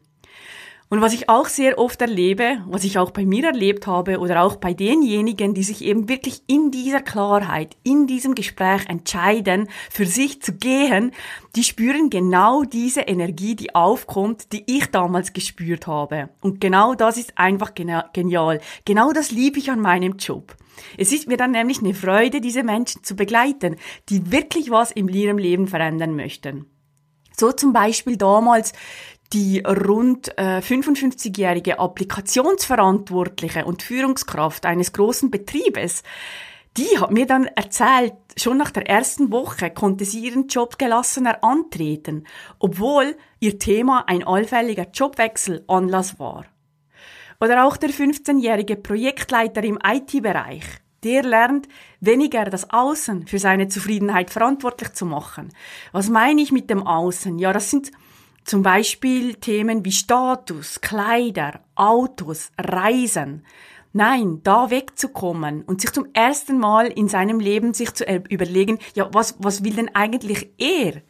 Und 0.92 1.00
was 1.00 1.14
ich 1.14 1.30
auch 1.30 1.48
sehr 1.48 1.80
oft 1.80 2.02
erlebe, 2.02 2.66
was 2.68 2.84
ich 2.84 3.00
auch 3.00 3.12
bei 3.12 3.26
mir 3.26 3.46
erlebt 3.46 3.88
habe 3.88 4.20
oder 4.20 4.44
auch 4.44 4.58
bei 4.58 4.74
denjenigen, 4.74 5.54
die 5.54 5.64
sich 5.64 5.86
eben 5.86 6.10
wirklich 6.10 6.44
in 6.48 6.70
dieser 6.70 7.00
Klarheit, 7.00 7.78
in 7.84 8.08
diesem 8.08 8.36
Gespräch 8.36 8.90
entscheiden, 8.90 9.70
für 9.90 10.06
sich 10.06 10.42
zu 10.42 10.52
gehen, 10.52 11.14
die 11.56 11.64
spüren 11.64 12.10
genau 12.10 12.64
diese 12.64 13.04
Energie, 13.04 13.56
die 13.56 13.74
aufkommt, 13.74 14.52
die 14.52 14.66
ich 14.68 14.88
damals 14.88 15.32
gespürt 15.32 15.88
habe. 15.88 16.28
Und 16.42 16.60
genau 16.60 16.94
das 16.94 17.16
ist 17.16 17.38
einfach 17.38 17.74
genial. 17.74 18.60
Genau 18.84 19.14
das 19.14 19.32
liebe 19.32 19.60
ich 19.60 19.72
an 19.72 19.80
meinem 19.80 20.18
Job. 20.18 20.58
Es 20.98 21.14
ist 21.14 21.26
mir 21.26 21.38
dann 21.38 21.52
nämlich 21.52 21.80
eine 21.80 21.94
Freude, 21.94 22.42
diese 22.42 22.64
Menschen 22.64 23.02
zu 23.02 23.16
begleiten, 23.16 23.78
die 24.10 24.34
wirklich 24.34 24.72
was 24.72 24.92
in 24.92 25.08
ihrem 25.08 25.38
Leben 25.38 25.68
verändern 25.68 26.18
möchten. 26.18 26.66
So 27.38 27.54
zum 27.54 27.72
Beispiel 27.72 28.18
damals 28.18 28.74
die 29.34 29.60
rund 29.60 30.38
äh, 30.38 30.60
55-jährige 30.60 31.80
Applikationsverantwortliche 31.80 33.66
und 33.66 33.84
Führungskraft 33.84 34.66
eines 34.66 34.94
großen 34.94 35.32
Betriebes, 35.32 36.04
die 36.78 37.00
hat 37.00 37.12
mir 37.12 37.26
dann 37.26 37.46
erzählt, 37.48 38.14
schon 38.38 38.58
nach 38.58 38.72
der 38.72 38.88
ersten 38.88 39.32
Woche 39.32 39.72
konnte 39.72 40.06
sie 40.06 40.22
ihren 40.22 40.48
Job 40.48 40.78
gelassener 40.78 41.44
antreten, 41.44 42.26
obwohl 42.60 43.18
ihr 43.40 43.60
Thema 43.60 44.06
ein 44.08 44.26
allfälliger 44.26 44.88
Jobwechsel 44.94 45.66
Anlass 45.68 46.18
war. 46.18 46.46
Oder 47.42 47.66
auch 47.66 47.76
der 47.76 47.90
15-jährige 47.90 48.78
Projektleiter 48.78 49.64
im 49.64 49.80
IT-Bereich. 49.84 50.64
Der 51.04 51.24
lernt, 51.24 51.68
weniger 52.00 52.46
das 52.46 52.70
Außen 52.70 53.26
für 53.26 53.40
seine 53.40 53.68
Zufriedenheit 53.68 54.30
verantwortlich 54.30 54.94
zu 54.94 55.06
machen. 55.06 55.50
Was 55.92 56.10
meine 56.10 56.42
ich 56.42 56.52
mit 56.52 56.70
dem 56.70 56.86
Außen? 56.86 57.40
Ja, 57.40 57.52
das 57.52 57.72
sind 57.72 57.92
zum 58.44 58.64
Beispiel 58.64 59.36
Themen 59.36 59.86
wie 59.86 59.92
Status, 59.92 60.82
Kleider, 60.82 61.62
Autos, 61.76 62.52
Reisen. 62.58 63.46
Nein, 63.94 64.40
da 64.44 64.70
wegzukommen 64.70 65.64
und 65.64 65.82
sich 65.82 65.92
zum 65.92 66.08
ersten 66.14 66.58
Mal 66.58 66.88
in 66.88 67.08
seinem 67.08 67.40
Leben 67.40 67.74
sich 67.74 67.94
zu 67.94 68.06
überlegen, 68.30 68.80
ja, 68.96 69.10
was, 69.14 69.36
was 69.40 69.64
will 69.64 69.74
denn 69.74 69.94
eigentlich 69.94 70.50
er? 70.58 71.02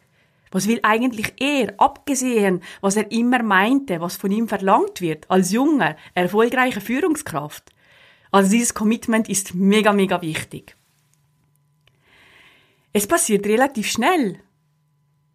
Was 0.50 0.68
will 0.68 0.80
eigentlich 0.82 1.34
er, 1.40 1.74
abgesehen, 1.78 2.60
was 2.82 2.96
er 2.96 3.10
immer 3.10 3.42
meinte, 3.42 4.00
was 4.00 4.16
von 4.16 4.30
ihm 4.30 4.48
verlangt 4.48 5.00
wird, 5.00 5.30
als 5.30 5.50
junger, 5.50 5.96
erfolgreicher 6.14 6.80
Führungskraft? 6.80 7.70
Also 8.30 8.50
dieses 8.50 8.74
Commitment 8.74 9.28
ist 9.28 9.54
mega, 9.54 9.92
mega 9.92 10.20
wichtig. 10.20 10.76
Es 12.92 13.06
passiert 13.06 13.46
relativ 13.46 13.90
schnell, 13.90 14.40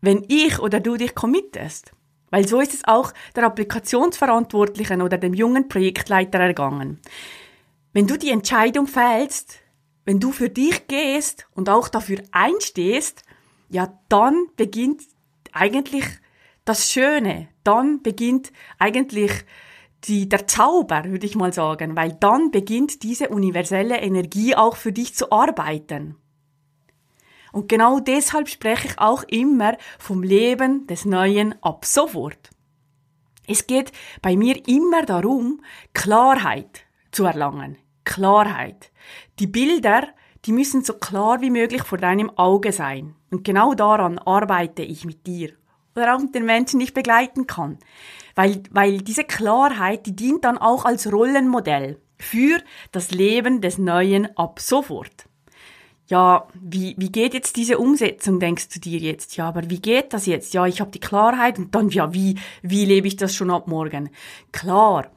wenn 0.01 0.25
ich 0.27 0.59
oder 0.59 0.79
du 0.79 0.97
dich 0.97 1.15
committest. 1.15 1.91
Weil 2.29 2.47
so 2.47 2.59
ist 2.59 2.73
es 2.73 2.83
auch 2.85 3.13
der 3.35 3.45
Applikationsverantwortlichen 3.45 5.01
oder 5.01 5.17
dem 5.17 5.33
jungen 5.33 5.69
Projektleiter 5.69 6.39
ergangen. 6.39 6.99
Wenn 7.93 8.07
du 8.07 8.17
die 8.17 8.31
Entscheidung 8.31 8.87
fällst, 8.87 9.59
wenn 10.05 10.19
du 10.19 10.31
für 10.31 10.49
dich 10.49 10.87
gehst 10.87 11.47
und 11.55 11.69
auch 11.69 11.87
dafür 11.89 12.19
einstehst, 12.31 13.23
ja, 13.69 13.97
dann 14.09 14.47
beginnt 14.55 15.03
eigentlich 15.51 16.05
das 16.65 16.91
Schöne. 16.91 17.47
Dann 17.63 18.01
beginnt 18.01 18.51
eigentlich 18.77 19.31
die, 20.03 20.29
der 20.29 20.47
Zauber, 20.47 21.05
würde 21.05 21.25
ich 21.25 21.35
mal 21.35 21.53
sagen, 21.53 21.95
weil 21.95 22.13
dann 22.13 22.51
beginnt 22.51 23.03
diese 23.03 23.29
universelle 23.29 23.97
Energie 23.99 24.55
auch 24.55 24.75
für 24.75 24.91
dich 24.91 25.15
zu 25.15 25.31
arbeiten. 25.31 26.15
Und 27.51 27.69
genau 27.69 27.99
deshalb 27.99 28.49
spreche 28.49 28.87
ich 28.87 28.99
auch 28.99 29.23
immer 29.23 29.77
vom 29.99 30.23
Leben 30.23 30.87
des 30.87 31.05
Neuen 31.05 31.55
ab 31.61 31.85
sofort. 31.85 32.49
Es 33.47 33.65
geht 33.65 33.91
bei 34.21 34.35
mir 34.35 34.67
immer 34.67 35.05
darum, 35.05 35.61
Klarheit 35.93 36.81
zu 37.11 37.23
erlangen. 37.23 37.77
Klarheit. 38.03 38.91
Die 39.39 39.47
Bilder, 39.47 40.07
die 40.45 40.51
müssen 40.51 40.83
so 40.83 40.93
klar 40.93 41.41
wie 41.41 41.49
möglich 41.49 41.83
vor 41.83 41.97
deinem 41.97 42.29
Auge 42.37 42.71
sein. 42.71 43.15
Und 43.31 43.43
genau 43.43 43.73
daran 43.73 44.19
arbeite 44.19 44.81
ich 44.81 45.05
mit 45.05 45.25
dir. 45.25 45.53
Oder 45.95 46.15
auch 46.15 46.19
mit 46.19 46.35
den 46.35 46.45
Menschen, 46.45 46.79
die 46.79 46.85
ich 46.85 46.93
begleiten 46.93 47.47
kann. 47.47 47.79
Weil, 48.35 48.61
weil 48.69 48.99
diese 48.99 49.23
Klarheit, 49.23 50.05
die 50.05 50.15
dient 50.15 50.45
dann 50.45 50.57
auch 50.57 50.85
als 50.85 51.11
Rollenmodell 51.11 51.99
für 52.17 52.61
das 52.91 53.11
Leben 53.11 53.61
des 53.61 53.77
Neuen 53.77 54.37
ab 54.37 54.59
sofort 54.59 55.27
ja, 56.07 56.47
wie, 56.53 56.95
wie 56.97 57.11
geht 57.11 57.33
jetzt 57.33 57.57
diese 57.57 57.77
Umsetzung, 57.77 58.39
denkst 58.39 58.69
du 58.69 58.79
dir 58.79 58.99
jetzt? 58.99 59.35
Ja, 59.35 59.49
aber 59.49 59.69
wie 59.69 59.79
geht 59.79 60.13
das 60.13 60.25
jetzt? 60.25 60.53
Ja, 60.53 60.65
ich 60.65 60.79
habe 60.79 60.91
die 60.91 61.01
Klarheit 61.01 61.59
und 61.59 61.75
dann, 61.75 61.89
ja, 61.89 62.13
wie, 62.13 62.37
wie 62.61 62.85
lebe 62.85 63.07
ich 63.07 63.17
das 63.17 63.35
schon 63.35 63.51
ab 63.51 63.67
morgen? 63.67 64.09
Klar. 64.51 65.11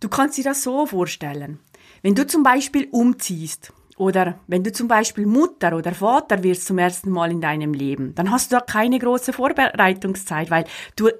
Du 0.00 0.08
kannst 0.08 0.38
dir 0.38 0.44
das 0.44 0.62
so 0.62 0.86
vorstellen. 0.86 1.58
Wenn 2.02 2.14
du 2.14 2.26
zum 2.26 2.42
Beispiel 2.42 2.88
umziehst 2.90 3.72
oder 3.96 4.38
wenn 4.46 4.62
du 4.62 4.72
zum 4.72 4.88
Beispiel 4.88 5.26
Mutter 5.26 5.76
oder 5.76 5.92
Vater 5.92 6.42
wirst 6.42 6.66
zum 6.66 6.78
ersten 6.78 7.10
Mal 7.10 7.30
in 7.30 7.40
deinem 7.40 7.74
Leben, 7.74 8.14
dann 8.14 8.30
hast 8.30 8.52
du 8.52 8.56
da 8.56 8.60
keine 8.60 8.98
große 8.98 9.32
Vorbereitungszeit, 9.32 10.50
weil 10.50 10.64
du, 10.96 11.10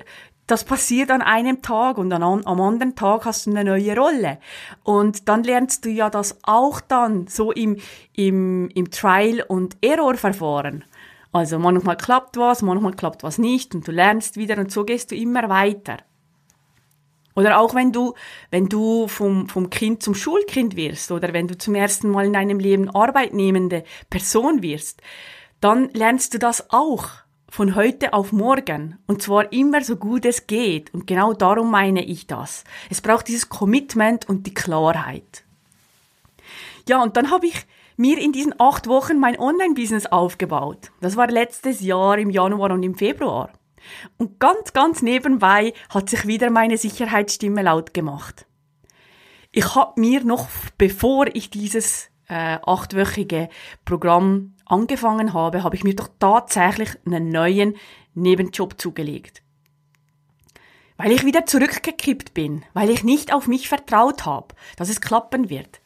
das 0.47 0.65
passiert 0.65 1.11
an 1.11 1.23
einem 1.23 1.61
Tag 1.61 1.99
und 1.99 2.11
dann 2.11 2.23
am 2.23 2.61
anderen 2.61 2.95
Tag 2.95 3.25
hast 3.25 3.47
du 3.47 3.50
eine 3.50 3.65
neue 3.65 3.97
Rolle. 3.97 4.38
Und 4.85 5.29
dann 5.29 5.43
lernst 5.43 5.85
du 5.85 5.91
ja 5.91 6.09
das 6.09 6.38
auch 6.43 6.81
dann 6.81 7.26
so 7.26 7.50
im, 7.50 7.79
im, 8.12 8.69
im 8.69 8.91
Trial- 8.91 9.45
und 9.49 9.76
Error-Verfahren. 9.81 10.85
Also 11.33 11.59
manchmal 11.59 11.97
klappt 11.97 12.37
was, 12.37 12.62
manchmal 12.62 12.95
klappt 12.95 13.25
was 13.25 13.38
nicht 13.38 13.75
und 13.75 13.87
du 13.87 13.93
lernst 13.93 14.37
wieder 14.37 14.57
und 14.59 14.71
so 14.71 14.85
gehst 14.85 15.11
du 15.11 15.17
immer 15.17 15.49
weiter. 15.49 15.99
Oder 17.35 17.61
auch 17.61 17.75
wenn 17.75 17.93
du, 17.93 18.15
wenn 18.50 18.69
du 18.69 19.09
vom, 19.09 19.49
vom 19.49 19.69
Kind 19.69 20.03
zum 20.03 20.15
Schulkind 20.15 20.76
wirst 20.76 21.11
oder 21.12 21.35
wenn 21.35 21.49
du 21.49 21.59
zum 21.59 21.75
ersten 21.75 22.09
Mal 22.11 22.26
in 22.26 22.33
deinem 22.33 22.59
Leben 22.59 22.88
arbeitnehmende 22.88 23.85
Person 24.09 24.62
wirst, 24.62 25.03
dann 25.61 25.91
lernst 25.93 26.33
du 26.33 26.38
das 26.38 26.71
auch 26.71 27.11
von 27.49 27.75
heute 27.75 28.12
auf 28.12 28.33
morgen. 28.33 28.99
Und 29.07 29.23
zwar 29.23 29.53
immer 29.53 29.83
so 29.83 29.97
gut 29.97 30.25
es 30.25 30.47
geht. 30.47 30.93
Und 30.93 31.07
genau 31.07 31.33
darum 31.33 31.71
meine 31.71 32.05
ich 32.05 32.26
das. 32.26 32.65
Es 32.91 33.00
braucht 33.00 33.29
dieses 33.29 33.49
Commitment 33.49 34.29
und 34.29 34.47
die 34.47 34.55
Klarheit. 34.55 35.45
Ja, 36.88 37.03
und 37.03 37.17
dann 37.17 37.31
habe 37.31 37.47
ich 37.47 37.67
mir 37.97 38.19
in 38.19 38.33
diesen 38.33 38.55
acht 38.61 38.88
Wochen 38.88 39.19
mein 39.19 39.38
Online-Business 39.38 40.07
aufgebaut. 40.07 40.91
Das 41.00 41.17
war 41.17 41.29
letztes 41.29 41.81
Jahr 41.81 42.19
im 42.19 42.31
Januar 42.31 42.71
und 42.73 42.83
im 42.83 42.95
Februar. 42.95 43.50
Und 44.19 44.38
ganz, 44.38 44.73
ganz 44.73 45.03
nebenbei 45.03 45.73
hat 45.91 46.11
sich 46.11 46.26
wieder 46.26 46.50
meine 46.50 46.76
Sicherheitsstimme 46.76 47.62
laut 47.62 47.95
gemacht. 47.95 48.47
Ich 49.53 49.75
habe 49.75 49.99
mir 50.00 50.25
noch, 50.25 50.49
bevor 50.76 51.26
ich 51.35 51.50
dieses 51.50 52.11
äh, 52.28 52.59
achtwöchige 52.64 53.49
Programm 53.85 54.54
angefangen 54.64 55.33
habe, 55.33 55.62
habe 55.62 55.76
ich 55.76 55.85
mir 55.85 55.95
doch 55.95 56.09
tatsächlich 56.18 56.90
einen 57.06 57.30
neuen 57.30 57.76
Nebenjob 58.14 58.80
zugelegt. 58.80 59.42
Weil 60.97 61.12
ich 61.12 61.25
wieder 61.25 61.45
zurückgekippt 61.45 62.35
bin, 62.35 62.64
weil 62.73 62.90
ich 62.90 63.04
nicht 63.04 63.33
auf 63.33 63.47
mich 63.47 63.68
vertraut 63.68 64.25
habe, 64.25 64.54
dass 64.76 64.88
es 64.88 65.00
klappen 65.00 65.50
wird. 65.50 65.80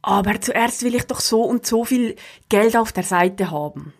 Aber 0.00 0.40
zuerst 0.40 0.84
will 0.84 0.94
ich 0.94 1.04
doch 1.04 1.20
so 1.20 1.42
und 1.42 1.66
so 1.66 1.84
viel 1.84 2.14
Geld 2.48 2.76
auf 2.76 2.92
der 2.92 3.02
Seite 3.02 3.50
haben. 3.50 3.92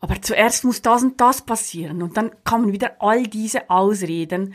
Aber 0.00 0.20
zuerst 0.20 0.64
muss 0.64 0.82
das 0.82 1.02
und 1.02 1.20
das 1.20 1.42
passieren 1.42 2.02
und 2.02 2.16
dann 2.16 2.30
kommen 2.42 2.72
wieder 2.72 2.96
all 3.00 3.22
diese 3.22 3.70
Ausreden 3.70 4.54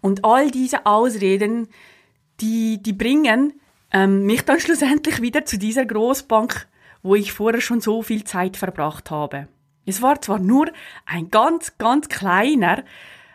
und 0.00 0.24
all 0.24 0.50
diese 0.50 0.86
Ausreden, 0.86 1.68
die, 2.40 2.82
die 2.82 2.92
bringen 2.92 3.54
ähm, 3.92 4.24
mich 4.24 4.44
dann 4.44 4.60
schlussendlich 4.60 5.22
wieder 5.22 5.44
zu 5.44 5.58
dieser 5.58 5.84
Großbank 5.84 6.68
wo 7.02 7.14
ich 7.14 7.32
vorher 7.32 7.60
schon 7.60 7.80
so 7.80 8.02
viel 8.02 8.24
Zeit 8.24 8.56
verbracht 8.56 9.10
habe. 9.10 9.46
Es 9.84 10.00
war 10.02 10.22
zwar 10.22 10.38
nur 10.38 10.70
ein 11.04 11.28
ganz, 11.30 11.76
ganz 11.76 12.08
kleiner 12.08 12.84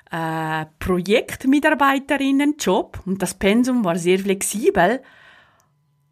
äh, 0.09 0.65
Projektmitarbeiterinnenjob 0.79 3.01
und 3.05 3.21
das 3.21 3.33
Pensum 3.33 3.83
war 3.83 3.97
sehr 3.97 4.19
flexibel, 4.19 5.03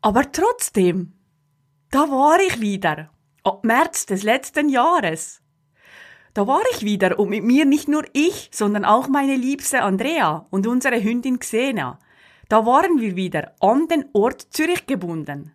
aber 0.01 0.29
trotzdem, 0.31 1.13
da 1.89 1.99
war 1.99 2.41
ich 2.41 2.59
wieder, 2.59 3.09
ab 3.43 3.63
März 3.63 4.05
des 4.05 4.23
letzten 4.23 4.67
Jahres. 4.69 5.41
Da 6.33 6.47
war 6.47 6.63
ich 6.73 6.83
wieder 6.83 7.17
und 7.17 7.29
mit 7.29 7.45
mir 7.45 7.63
nicht 7.63 7.87
nur 7.87 8.03
ich, 8.11 8.49
sondern 8.51 8.83
auch 8.83 9.07
meine 9.07 9.37
liebste 9.37 9.83
Andrea 9.83 10.45
und 10.49 10.67
unsere 10.67 11.01
Hündin 11.01 11.39
Xena. 11.39 11.97
Da 12.49 12.65
waren 12.65 12.99
wir 12.99 13.15
wieder 13.15 13.53
an 13.59 13.87
den 13.87 14.05
Ort 14.13 14.47
Zürich 14.51 14.85
gebunden. 14.85 15.51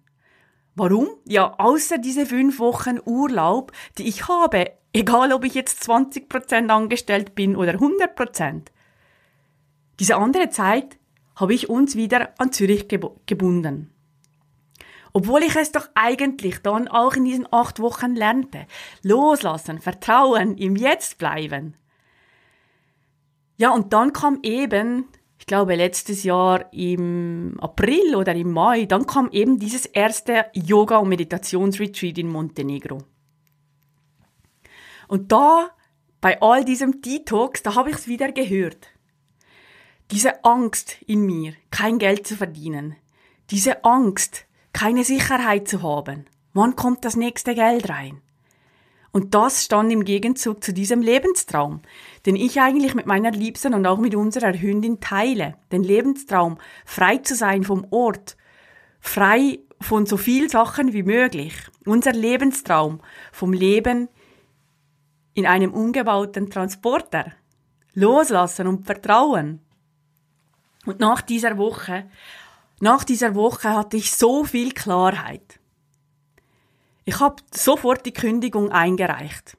Warum? 0.74 1.08
Ja, 1.24 1.54
außer 1.58 1.98
diese 1.98 2.26
fünf 2.26 2.58
Wochen 2.58 2.98
Urlaub, 3.04 3.72
die 3.98 4.08
ich 4.08 4.28
habe, 4.28 4.72
egal 4.92 5.32
ob 5.32 5.44
ich 5.44 5.54
jetzt 5.54 5.82
20% 5.88 6.68
angestellt 6.68 7.34
bin 7.34 7.56
oder 7.56 7.74
100%. 7.74 8.66
Diese 9.98 10.16
andere 10.16 10.48
Zeit 10.48 10.98
habe 11.36 11.54
ich 11.54 11.68
uns 11.68 11.96
wieder 11.96 12.34
an 12.38 12.52
Zürich 12.52 12.88
gebunden. 12.88 13.92
Obwohl 15.12 15.42
ich 15.42 15.56
es 15.56 15.72
doch 15.72 15.88
eigentlich 15.94 16.60
dann 16.62 16.88
auch 16.88 17.14
in 17.14 17.24
diesen 17.24 17.52
acht 17.52 17.80
Wochen 17.80 18.14
lernte. 18.14 18.66
Loslassen, 19.02 19.80
vertrauen, 19.80 20.56
im 20.56 20.76
Jetzt 20.76 21.18
bleiben. 21.18 21.74
Ja, 23.56 23.70
und 23.70 23.92
dann 23.92 24.12
kam 24.12 24.38
eben 24.42 25.08
glaube 25.50 25.74
letztes 25.74 26.22
Jahr 26.22 26.72
im 26.72 27.56
April 27.58 28.14
oder 28.14 28.36
im 28.36 28.52
Mai, 28.52 28.84
dann 28.84 29.04
kam 29.04 29.28
eben 29.32 29.58
dieses 29.58 29.84
erste 29.84 30.46
Yoga- 30.54 30.98
und 30.98 31.08
Meditationsretreat 31.08 32.18
in 32.18 32.28
Montenegro. 32.28 32.98
Und 35.08 35.32
da, 35.32 35.70
bei 36.20 36.40
all 36.40 36.64
diesem 36.64 37.02
Detox, 37.02 37.64
da 37.64 37.74
habe 37.74 37.90
ich 37.90 37.96
es 37.96 38.06
wieder 38.06 38.30
gehört. 38.30 38.90
Diese 40.12 40.44
Angst 40.44 41.02
in 41.08 41.26
mir, 41.26 41.54
kein 41.72 41.98
Geld 41.98 42.28
zu 42.28 42.36
verdienen. 42.36 42.94
Diese 43.50 43.84
Angst, 43.84 44.46
keine 44.72 45.02
Sicherheit 45.02 45.66
zu 45.66 45.82
haben. 45.82 46.26
Wann 46.52 46.76
kommt 46.76 47.04
das 47.04 47.16
nächste 47.16 47.56
Geld 47.56 47.88
rein? 47.88 48.22
Und 49.12 49.34
das 49.34 49.64
stand 49.64 49.92
im 49.92 50.04
Gegenzug 50.04 50.62
zu 50.62 50.72
diesem 50.72 51.02
Lebenstraum, 51.02 51.80
den 52.26 52.36
ich 52.36 52.60
eigentlich 52.60 52.94
mit 52.94 53.06
meiner 53.06 53.32
Liebsten 53.32 53.74
und 53.74 53.86
auch 53.86 53.98
mit 53.98 54.14
unserer 54.14 54.52
Hündin 54.52 55.00
teile. 55.00 55.56
Den 55.72 55.82
Lebenstraum, 55.82 56.58
frei 56.84 57.18
zu 57.18 57.34
sein 57.34 57.64
vom 57.64 57.86
Ort, 57.90 58.36
frei 59.00 59.58
von 59.80 60.06
so 60.06 60.16
viel 60.16 60.48
Sachen 60.48 60.92
wie 60.92 61.02
möglich. 61.02 61.54
Unser 61.84 62.12
Lebenstraum 62.12 63.00
vom 63.32 63.52
Leben 63.52 64.08
in 65.34 65.46
einem 65.46 65.72
umgebauten 65.72 66.50
Transporter. 66.50 67.32
Loslassen 67.94 68.66
und 68.68 68.86
vertrauen. 68.86 69.60
Und 70.86 71.00
nach 71.00 71.20
dieser 71.20 71.58
Woche, 71.58 72.08
nach 72.80 73.04
dieser 73.04 73.34
Woche 73.34 73.74
hatte 73.74 73.96
ich 73.96 74.12
so 74.12 74.44
viel 74.44 74.72
Klarheit. 74.72 75.59
Ich 77.04 77.20
habe 77.20 77.42
sofort 77.52 78.04
die 78.06 78.12
Kündigung 78.12 78.70
eingereicht. 78.70 79.56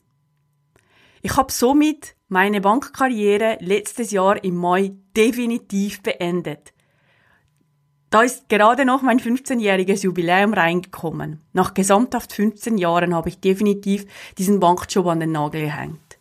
Ich 1.21 1.37
habe 1.37 1.51
somit 1.51 2.15
meine 2.29 2.61
Bankkarriere 2.61 3.57
letztes 3.59 4.11
Jahr 4.11 4.43
im 4.43 4.55
Mai 4.55 4.91
definitiv 5.15 6.01
beendet. 6.01 6.73
Da 8.11 8.23
ist 8.23 8.49
gerade 8.49 8.83
noch 8.83 9.01
mein 9.01 9.19
15-jähriges 9.19 10.03
Jubiläum 10.03 10.53
reingekommen. 10.53 11.39
Nach 11.53 11.73
gesamthaft 11.73 12.33
15 12.33 12.77
Jahren 12.77 13.15
habe 13.15 13.29
ich 13.29 13.39
definitiv 13.39 14.05
diesen 14.37 14.59
Bankjob 14.59 15.07
an 15.07 15.21
den 15.21 15.31
Nagel 15.31 15.61
gehängt. 15.61 16.17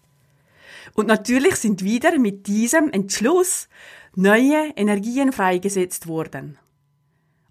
Und 0.94 1.08
natürlich 1.08 1.56
sind 1.56 1.82
wieder 1.82 2.16
mit 2.18 2.46
diesem 2.46 2.90
Entschluss 2.90 3.68
neue 4.14 4.72
Energien 4.76 5.32
freigesetzt 5.32 6.06
worden. 6.06 6.58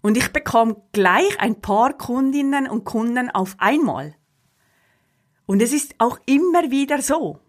Und 0.02 0.16
ich 0.16 0.32
bekam 0.32 0.76
gleich 0.92 1.38
ein 1.40 1.60
paar 1.60 1.96
Kundinnen 1.96 2.68
und 2.68 2.84
Kunden 2.84 3.30
auf 3.30 3.56
einmal. 3.58 4.14
Und 5.46 5.60
es 5.60 5.72
ist 5.72 5.94
auch 5.98 6.18
immer 6.26 6.70
wieder 6.70 7.02
so. 7.02 7.40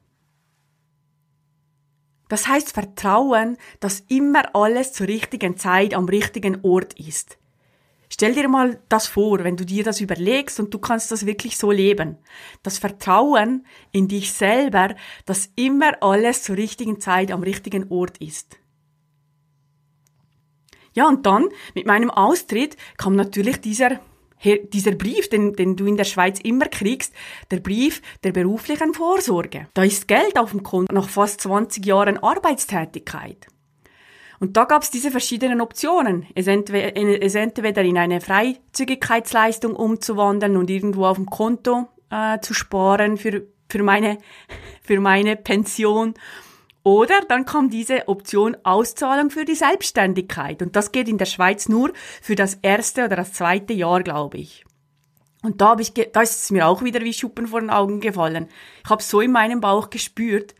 Das 2.30 2.48
heißt 2.48 2.72
Vertrauen, 2.72 3.58
dass 3.80 4.06
immer 4.08 4.56
alles 4.56 4.94
zur 4.94 5.08
richtigen 5.08 5.58
Zeit 5.58 5.94
am 5.94 6.06
richtigen 6.06 6.60
Ort 6.64 6.98
ist. 7.00 7.38
Stell 8.08 8.34
dir 8.34 8.48
mal 8.48 8.80
das 8.90 9.08
vor, 9.08 9.44
wenn 9.44 9.56
du 9.58 9.66
dir 9.66 9.84
das 9.84 10.02
überlegst 10.02 10.60
und 10.60 10.74
du 10.74 10.80
kannst 10.80 11.12
das 11.12 11.26
wirklich 11.26 11.58
so 11.58 11.72
leben. 11.72 12.18
Das 12.64 12.78
Vertrauen 12.78 13.66
in 13.92 14.08
dich 14.08 14.34
selber, 14.34 14.96
dass 15.26 15.50
immer 15.56 16.02
alles 16.02 16.44
zur 16.44 16.58
richtigen 16.58 17.00
Zeit 17.00 17.32
am 17.32 17.44
richtigen 17.44 17.90
Ort 17.90 18.18
ist. 18.20 18.61
Ja, 20.94 21.08
und 21.08 21.26
dann 21.26 21.50
mit 21.74 21.86
meinem 21.86 22.10
Austritt 22.10 22.78
kam 22.98 23.16
natürlich 23.16 23.62
dieser 23.62 24.00
dieser 24.44 24.94
Brief, 24.94 25.30
den, 25.30 25.54
den 25.54 25.76
du 25.76 25.86
in 25.86 25.98
der 25.98 26.04
Schweiz 26.04 26.40
immer 26.40 26.66
kriegst, 26.66 27.14
der 27.52 27.60
Brief 27.60 28.02
der 28.24 28.32
beruflichen 28.32 28.94
Vorsorge. 28.94 29.68
Da 29.74 29.84
ist 29.84 30.08
Geld 30.08 30.38
auf 30.38 30.52
dem 30.52 30.64
Konto 30.64 30.92
nach 30.94 31.10
fast 31.10 31.42
20 31.42 31.86
Jahren 31.86 32.18
Arbeitstätigkeit. 32.18 33.48
Und 34.40 34.58
da 34.58 34.64
gab 34.64 34.82
es 34.82 34.90
diese 34.90 35.12
verschiedenen 35.12 35.62
Optionen. 35.62 36.26
Es 36.34 36.48
entweder, 36.48 36.98
es 37.22 37.36
entweder 37.36 37.84
in 37.84 38.00
eine 38.00 38.22
Freizügigkeitsleistung 38.22 39.76
umzuwandeln 39.76 40.58
und 40.58 40.72
irgendwo 40.72 41.06
auf 41.06 41.18
dem 41.18 41.28
Konto 41.28 41.88
äh, 42.10 42.40
zu 42.40 42.56
sparen 42.56 43.18
für, 43.18 43.46
für, 43.70 43.84
meine, 43.84 44.18
für 44.82 45.00
meine 45.00 45.36
Pension 45.36 46.16
oder 46.84 47.22
dann 47.28 47.46
kam 47.46 47.70
diese 47.70 48.08
Option 48.08 48.58
Auszahlung 48.64 49.30
für 49.30 49.46
die 49.46 49.56
Selbstständigkeit. 49.56 50.62
Und 50.62 50.76
das 50.76 50.92
geht 50.92 51.08
in 51.08 51.18
der 51.18 51.26
Schweiz 51.26 51.70
nur 51.70 51.94
für 52.22 52.36
das 52.36 52.56
erste 52.62 53.06
oder 53.06 53.16
das 53.16 53.34
zweite 53.34 53.74
Jahr, 53.74 54.02
glaube 54.02 54.38
ich. 54.38 54.66
Und 55.44 55.62
da, 55.62 55.76
ich 55.80 55.94
da 55.94 56.22
ist 56.22 56.44
es 56.44 56.52
mir 56.52 56.68
auch 56.68 56.84
wieder 56.84 57.02
wie 57.02 57.14
Schuppen 57.14 57.48
vor 57.48 57.62
den 57.62 57.70
Augen 57.70 58.00
gefallen. 58.00 58.48
Ich 58.84 58.90
habe 58.90 59.02
so 59.02 59.22
in 59.22 59.32
meinem 59.32 59.60
Bauch 59.60 59.90
gespürt. 59.90 60.56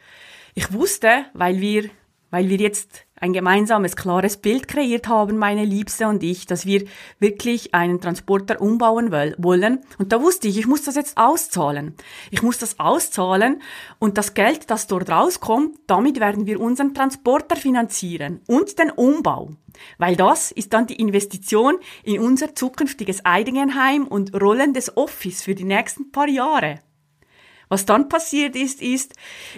Ich 0.54 0.74
wusste, 0.74 1.26
weil 1.34 1.62
wir, 1.62 1.90
weil 2.30 2.50
wir 2.50 2.58
jetzt 2.58 3.06
ein 3.22 3.34
gemeinsames, 3.34 3.96
klares 3.96 4.38
Bild 4.38 4.68
kreiert 4.68 5.08
haben, 5.08 5.38
meine 5.38 5.64
Liebste 5.64 6.08
und 6.08 6.24
ich, 6.24 6.48
dass 6.48 6.66
wir 6.66 6.86
wirklich 7.20 7.74
einen 7.74 8.02
Transporter 8.02 8.60
umbauen 8.60 9.12
wollen. 9.12 9.80
Und 10.00 10.12
da 10.12 10.22
wusste 10.22 10.48
ich, 10.48 10.58
ich 10.58 10.68
muss 10.68 10.84
das 10.84 10.96
jetzt 10.96 11.18
auszahlen. 11.18 11.96
Ich 12.32 12.42
muss 12.42 12.58
das 12.58 12.80
auszahlen 12.80 13.62
und 14.00 14.18
das 14.18 14.34
Geld, 14.34 14.70
das 14.72 14.88
dort 14.88 15.10
rauskommt, 15.10 15.78
damit 15.88 16.20
werden 16.20 16.48
wir 16.48 16.60
unseren 16.60 16.94
Transporter 16.94 17.56
finanzieren 17.56 18.42
und 18.48 18.80
den 18.80 18.90
Umbau. 18.90 19.52
Weil 20.00 20.16
das 20.16 20.52
ist 20.52 20.74
dann 20.74 20.88
die 20.88 21.00
Investition 21.00 21.78
in 22.04 22.20
unser 22.20 22.56
zukünftiges 22.56 23.24
Eigenheim 23.24 24.08
und 24.08 24.34
rollendes 24.42 24.98
Office 24.98 25.44
für 25.44 25.56
die 25.56 25.64
nächsten 25.64 26.12
paar 26.12 26.28
Jahre. 26.28 26.80
Was 27.70 27.86
dann 27.86 28.10
passiert 28.10 28.56
ist, 28.56 28.82
ist, 28.82 29.14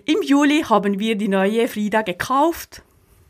im 0.05 0.21
Juli 0.21 0.63
haben 0.63 0.99
wir 0.99 1.15
die 1.15 1.29
neue 1.29 1.67
Frieda 1.67 2.03
gekauft, 2.03 2.83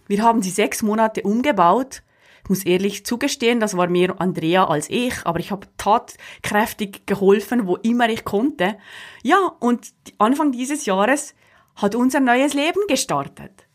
wir 0.07 0.23
haben 0.23 0.41
sie 0.41 0.49
sechs 0.49 0.81
Monate 0.81 1.21
umgebaut. 1.23 2.03
Ich 2.43 2.49
muss 2.49 2.65
ehrlich 2.65 3.05
zugestehen, 3.05 3.59
das 3.59 3.77
war 3.77 3.87
mehr 3.87 4.19
Andrea 4.19 4.65
als 4.65 4.89
ich, 4.89 5.25
aber 5.25 5.39
ich 5.39 5.51
habe 5.51 5.67
tatkräftig 5.77 7.05
geholfen, 7.05 7.67
wo 7.67 7.77
immer 7.77 8.09
ich 8.09 8.25
konnte. 8.25 8.77
Ja, 9.21 9.55
und 9.59 9.93
Anfang 10.17 10.51
dieses 10.51 10.85
Jahres 10.85 11.35
hat 11.75 11.95
unser 11.95 12.19
neues 12.19 12.53
Leben 12.53 12.81
gestartet. 12.87 13.65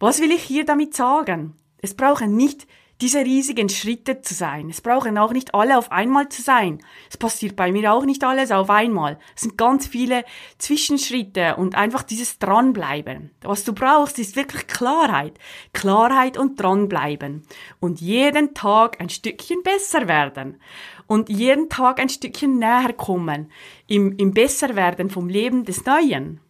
Was 0.00 0.20
will 0.20 0.32
ich 0.32 0.42
hier 0.42 0.64
damit 0.64 0.94
sagen? 0.94 1.56
Es 1.78 1.94
brauchen 1.94 2.36
nicht 2.36 2.66
diese 3.00 3.20
riesigen 3.20 3.68
Schritte 3.68 4.22
zu 4.22 4.32
sein. 4.32 4.70
Es 4.70 4.80
brauchen 4.80 5.18
auch 5.18 5.32
nicht 5.32 5.54
alle 5.54 5.76
auf 5.76 5.92
einmal 5.92 6.28
zu 6.28 6.40
sein. 6.40 6.80
Es 7.10 7.16
passiert 7.16 7.54
bei 7.54 7.70
mir 7.70 7.92
auch 7.92 8.04
nicht 8.04 8.24
alles 8.24 8.50
auf 8.50 8.70
einmal. 8.70 9.18
Es 9.34 9.42
sind 9.42 9.58
ganz 9.58 9.86
viele 9.86 10.24
Zwischenschritte 10.58 11.56
und 11.56 11.74
einfach 11.74 12.02
dieses 12.02 12.38
Dranbleiben. 12.38 13.30
Was 13.42 13.64
du 13.64 13.74
brauchst, 13.74 14.18
ist 14.18 14.36
wirklich 14.36 14.66
Klarheit. 14.66 15.38
Klarheit 15.74 16.38
und 16.38 16.60
Dranbleiben. 16.60 17.46
Und 17.80 18.00
jeden 18.00 18.54
Tag 18.54 19.00
ein 19.00 19.10
Stückchen 19.10 19.62
besser 19.62 20.08
werden. 20.08 20.60
Und 21.06 21.28
jeden 21.28 21.68
Tag 21.68 22.00
ein 22.00 22.08
Stückchen 22.08 22.58
näher 22.58 22.94
kommen. 22.94 23.50
Im, 23.86 24.16
im 24.16 24.32
Besserwerden 24.32 25.10
vom 25.10 25.28
Leben 25.28 25.64
des 25.64 25.84
Neuen. 25.84 26.40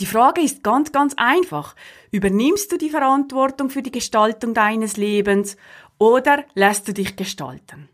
Die 0.00 0.06
Frage 0.06 0.40
ist 0.40 0.62
ganz, 0.62 0.92
ganz 0.92 1.12
einfach. 1.18 1.76
Übernimmst 2.10 2.72
du 2.72 2.78
die 2.78 2.88
Verantwortung 2.88 3.68
für 3.68 3.82
die 3.82 3.92
Gestaltung 3.92 4.54
deines 4.54 4.96
Lebens 4.96 5.58
oder 5.98 6.44
lässt 6.54 6.88
du 6.88 6.94
dich 6.94 7.16
gestalten? 7.16 7.90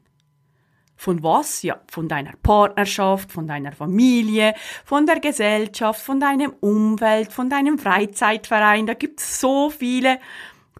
Von 0.95 1.25
was? 1.25 1.63
Ja, 1.63 1.81
von 1.91 2.09
deiner 2.09 2.35
Partnerschaft, 2.45 3.33
von 3.33 3.49
deiner 3.49 3.73
Familie, 3.73 4.55
von 4.85 5.05
der 5.05 5.19
Gesellschaft, 5.19 6.01
von 6.01 6.21
deinem 6.21 6.53
Umfeld, 6.61 7.33
von 7.33 7.51
deinem 7.51 7.77
Freizeitverein. 7.77 8.87
Da 8.87 8.95
gibt 8.95 9.19
es 9.19 9.41
so 9.41 9.69
viele 9.69 10.21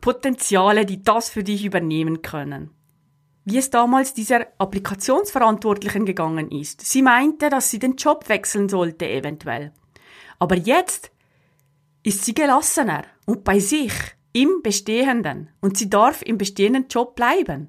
Potenziale, 0.01 0.87
die 0.87 1.03
das 1.03 1.29
für 1.29 1.43
dich 1.43 1.65
übernehmen 1.65 2.23
können. 2.23 2.71
Wie 3.45 3.59
es 3.59 3.71
damals 3.71 4.15
dieser 4.15 4.47
Applikationsverantwortlichen 4.59 6.07
gegangen 6.07 6.53
ist. 6.53 6.83
Sie 6.83 7.03
meinte, 7.03 7.51
dass 7.51 7.69
sie 7.69 7.81
den 7.81 7.97
Job 7.97 8.29
wechseln 8.29 8.69
sollte 8.69 9.09
eventuell. 9.09 9.73
Aber 10.39 10.57
jetzt 10.57 11.11
ist 12.07 12.25
sie 12.25 12.35
gelassener 12.35 13.03
und 13.25 13.43
bei 13.43 13.59
sich, 13.59 13.93
im 14.33 14.61
Bestehenden. 14.63 15.49
Und 15.61 15.77
sie 15.77 15.91
darf 15.91 16.23
im 16.23 16.39
bestehenden 16.39 16.87
Job 16.89 17.17
bleiben. 17.17 17.69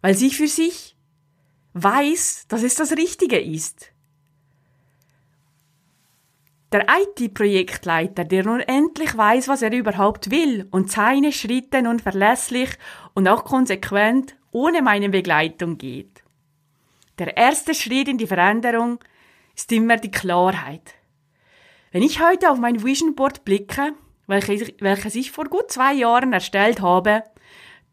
Weil 0.00 0.14
sie 0.14 0.30
für 0.30 0.46
sich 0.46 0.96
weiß, 1.72 2.44
dass 2.48 2.62
es 2.62 2.76
das 2.76 2.92
Richtige 2.92 3.40
ist. 3.40 3.90
Der 6.70 6.86
IT-Projektleiter, 6.88 8.24
der 8.24 8.44
nun 8.44 8.60
endlich 8.60 9.16
weiß, 9.16 9.48
was 9.48 9.62
er 9.62 9.72
überhaupt 9.72 10.30
will 10.30 10.68
und 10.70 10.90
seine 10.90 11.32
Schritte 11.32 11.82
nun 11.82 11.98
verlässlich 11.98 12.70
und 13.14 13.26
auch 13.26 13.44
konsequent 13.44 14.36
ohne 14.52 14.82
meine 14.82 15.08
Begleitung 15.08 15.78
geht. 15.78 16.22
Der 17.18 17.36
erste 17.36 17.74
Schritt 17.74 18.08
in 18.08 18.18
die 18.18 18.26
Veränderung 18.26 19.00
ist 19.56 19.72
immer 19.72 19.96
die 19.96 20.10
Klarheit. 20.10 20.94
Wenn 21.92 22.02
ich 22.02 22.22
heute 22.22 22.50
auf 22.50 22.58
mein 22.58 22.82
Vision 22.82 23.14
Board 23.14 23.44
blicke, 23.44 23.92
welches, 24.26 24.72
welches 24.80 25.14
ich 25.14 25.30
vor 25.30 25.44
gut 25.44 25.70
zwei 25.70 25.92
Jahren 25.92 26.32
erstellt 26.32 26.80
habe, 26.80 27.22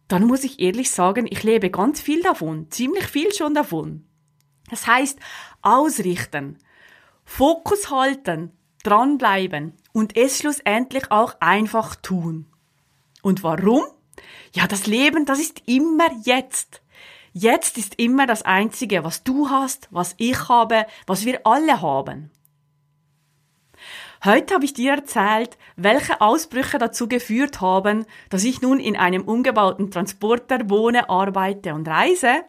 dann 0.08 0.26
muss 0.26 0.46
ich 0.46 0.62
ehrlich 0.62 0.90
sagen, 0.90 1.28
ich 1.30 1.44
lebe 1.44 1.70
ganz 1.70 2.00
viel 2.00 2.24
davon, 2.24 2.72
ziemlich 2.72 3.04
viel 3.08 3.34
schon 3.34 3.54
davon. 3.54 4.06
Das 4.70 4.88
heißt, 4.88 5.20
ausrichten, 5.62 6.60
Fokus 7.26 7.92
halten, 7.92 8.54
dranbleiben 8.84 9.74
und 9.92 10.16
es 10.16 10.38
schlussendlich 10.38 11.12
auch 11.12 11.36
einfach 11.42 11.96
tun. 11.96 12.46
Und 13.22 13.44
warum? 13.44 13.84
Ja, 14.54 14.66
das 14.66 14.88
Leben, 14.88 15.26
das 15.26 15.40
ist 15.40 15.64
immer 15.66 16.08
jetzt. 16.24 16.82
Jetzt 17.34 17.78
ist 17.78 18.00
immer 18.00 18.28
das 18.28 18.44
Einzige, 18.44 19.04
was 19.04 19.26
du 19.26 19.50
hast, 19.50 19.90
was 19.92 20.16
ich 20.18 20.48
habe, 20.48 20.86
was 21.06 21.26
wir 21.26 21.46
alle 21.46 21.82
haben. 21.82 22.32
Heute 24.26 24.56
habe 24.56 24.66
ich 24.66 24.74
dir 24.74 24.92
erzählt, 24.92 25.58
welche 25.78 26.20
Ausbrüche 26.20 26.78
dazu 26.78 27.08
geführt 27.08 27.62
haben, 27.62 28.06
dass 28.30 28.44
ich 28.44 28.62
nun 28.62 28.82
in 28.82 28.98
einem 28.98 29.24
umgebauten 29.24 29.92
Transporter 29.92 30.70
wohne, 30.70 31.10
arbeite 31.10 31.74
und 31.74 31.88
reise. 31.88 32.44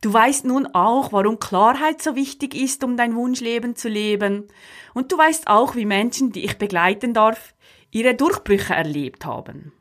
Du 0.00 0.12
weißt 0.12 0.44
nun 0.44 0.66
auch, 0.66 1.12
warum 1.12 1.40
Klarheit 1.40 2.00
so 2.00 2.14
wichtig 2.14 2.54
ist, 2.54 2.84
um 2.84 2.96
dein 2.96 3.16
Wunschleben 3.16 3.74
zu 3.74 3.88
leben. 3.88 4.46
Und 4.94 5.10
du 5.10 5.18
weißt 5.18 5.48
auch, 5.48 5.74
wie 5.74 5.86
Menschen, 5.86 6.30
die 6.30 6.44
ich 6.44 6.56
begleiten 6.56 7.14
darf, 7.14 7.54
ihre 7.90 8.14
Durchbrüche 8.14 8.74
erlebt 8.74 9.26
haben. 9.26 9.72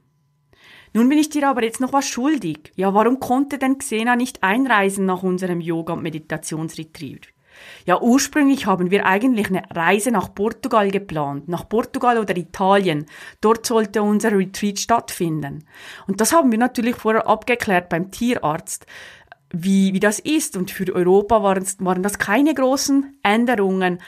Nun 0.93 1.07
bin 1.07 1.19
ich 1.19 1.29
dir 1.29 1.47
aber 1.47 1.63
jetzt 1.63 1.79
noch 1.79 1.93
was 1.93 2.07
schuldig. 2.07 2.71
Ja, 2.75 2.95
warum 2.95 3.19
konnte 3.19 3.59
denn 3.59 3.77
Xena 3.77 4.15
nicht 4.15 4.41
einreisen 4.41 5.05
nach 5.05 5.21
unserem 5.21 5.61
Yoga- 5.61 5.93
und 5.93 6.03
Meditationsretreat? 6.03 7.27
Ja, 7.85 8.01
ursprünglich 8.01 8.65
haben 8.65 8.91
wir 8.91 9.05
eigentlich 9.05 9.47
eine 9.47 9.63
Reise 9.71 10.11
nach 10.11 10.33
Portugal 10.33 10.91
geplant, 10.91 11.47
nach 11.47 11.67
Portugal 11.67 12.17
oder 12.17 12.35
Italien. 12.37 13.05
Dort 13.41 13.65
sollte 13.65 14.01
unser 14.03 14.31
Retreat 14.31 14.79
stattfinden. 14.79 15.65
Und 16.07 16.21
das 16.21 16.33
haben 16.33 16.51
wir 16.51 16.59
natürlich 16.59 16.95
vorher 16.95 17.27
abgeklärt 17.27 17.89
beim 17.89 18.11
Tierarzt, 18.11 18.85
wie, 19.51 19.93
wie 19.93 19.99
das 19.99 20.19
ist. 20.19 20.55
Und 20.57 20.71
für 20.71 20.93
Europa 20.93 21.43
waren, 21.43 21.65
waren 21.79 22.03
das 22.03 22.19
keine 22.19 22.53
großen 22.53 23.19
Änderungen. 23.23 23.99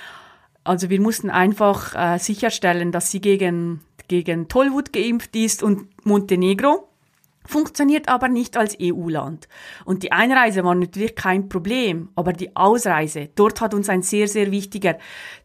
Also 0.63 0.89
wir 0.89 1.01
mussten 1.01 1.29
einfach 1.29 1.95
äh, 1.95 2.19
sicherstellen, 2.19 2.91
dass 2.91 3.11
sie 3.11 3.21
gegen, 3.21 3.81
gegen 4.07 4.47
Tollwut 4.47 4.93
geimpft 4.93 5.35
ist 5.35 5.63
und 5.63 5.87
Montenegro 6.05 6.87
funktioniert 7.45 8.07
aber 8.07 8.29
nicht 8.29 8.57
als 8.57 8.77
EU-Land. 8.81 9.47
Und 9.85 10.03
die 10.03 10.11
Einreise 10.11 10.63
war 10.63 10.75
natürlich 10.75 11.15
kein 11.15 11.49
Problem, 11.49 12.09
aber 12.15 12.33
die 12.33 12.55
Ausreise, 12.55 13.29
dort 13.35 13.61
hat 13.61 13.73
uns 13.73 13.89
ein 13.89 14.01
sehr, 14.01 14.27
sehr 14.27 14.51
wichtiger 14.51 14.97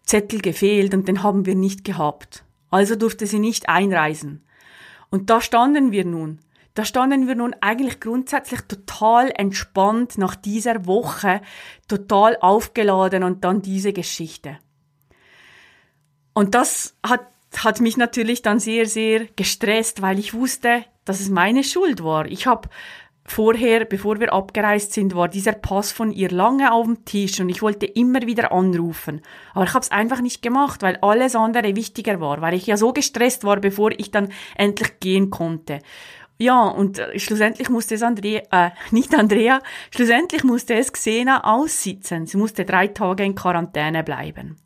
Zettel 0.04 0.40
gefehlt 0.40 0.94
und 0.94 1.08
den 1.08 1.22
haben 1.22 1.46
wir 1.46 1.54
nicht 1.54 1.84
gehabt. 1.84 2.44
Also 2.70 2.96
durfte 2.96 3.26
sie 3.26 3.38
nicht 3.38 3.68
einreisen. 3.68 4.44
Und 5.10 5.30
da 5.30 5.40
standen 5.40 5.92
wir 5.92 6.04
nun. 6.04 6.40
Da 6.74 6.84
standen 6.84 7.26
wir 7.26 7.34
nun 7.34 7.56
eigentlich 7.60 7.98
grundsätzlich 7.98 8.60
total 8.60 9.32
entspannt 9.34 10.16
nach 10.16 10.36
dieser 10.36 10.86
Woche, 10.86 11.40
total 11.88 12.36
aufgeladen 12.40 13.24
und 13.24 13.42
dann 13.42 13.62
diese 13.62 13.92
Geschichte. 13.92 14.58
Und 16.34 16.54
das 16.54 16.96
hat, 17.04 17.26
hat 17.56 17.80
mich 17.80 17.96
natürlich 17.96 18.42
dann 18.42 18.60
sehr, 18.60 18.86
sehr 18.86 19.26
gestresst, 19.34 20.02
weil 20.02 20.20
ich 20.20 20.34
wusste, 20.34 20.84
dass 21.08 21.20
es 21.20 21.30
meine 21.30 21.64
Schuld 21.64 22.02
war. 22.02 22.26
Ich 22.26 22.46
habe 22.46 22.68
vorher, 23.24 23.84
bevor 23.84 24.20
wir 24.20 24.32
abgereist 24.32 24.92
sind, 24.92 25.14
war 25.14 25.28
dieser 25.28 25.52
Pass 25.52 25.92
von 25.92 26.10
ihr 26.10 26.30
lange 26.30 26.72
auf 26.72 26.86
dem 26.86 27.04
Tisch 27.04 27.40
und 27.40 27.48
ich 27.48 27.62
wollte 27.62 27.86
immer 27.86 28.22
wieder 28.22 28.52
anrufen. 28.52 29.20
Aber 29.54 29.64
ich 29.64 29.74
habe 29.74 29.82
es 29.82 29.90
einfach 29.90 30.20
nicht 30.20 30.42
gemacht, 30.42 30.82
weil 30.82 30.96
alles 31.02 31.36
andere 31.36 31.76
wichtiger 31.76 32.20
war, 32.20 32.40
weil 32.40 32.54
ich 32.54 32.66
ja 32.66 32.76
so 32.76 32.92
gestresst 32.92 33.44
war, 33.44 33.60
bevor 33.60 33.92
ich 33.92 34.10
dann 34.10 34.28
endlich 34.56 35.00
gehen 35.00 35.30
konnte. 35.30 35.80
Ja, 36.38 36.68
und 36.68 36.98
äh, 37.00 37.18
schlussendlich 37.18 37.68
musste 37.68 37.96
es 37.96 38.02
Andrea, 38.02 38.42
äh, 38.50 38.70
nicht 38.92 39.14
Andrea, 39.14 39.60
schlussendlich 39.94 40.44
musste 40.44 40.74
es 40.74 40.92
Xena 40.92 41.44
aussitzen. 41.44 42.26
Sie 42.26 42.36
musste 42.36 42.64
drei 42.64 42.88
Tage 42.88 43.24
in 43.24 43.34
Quarantäne 43.34 44.04
bleiben. 44.04 44.56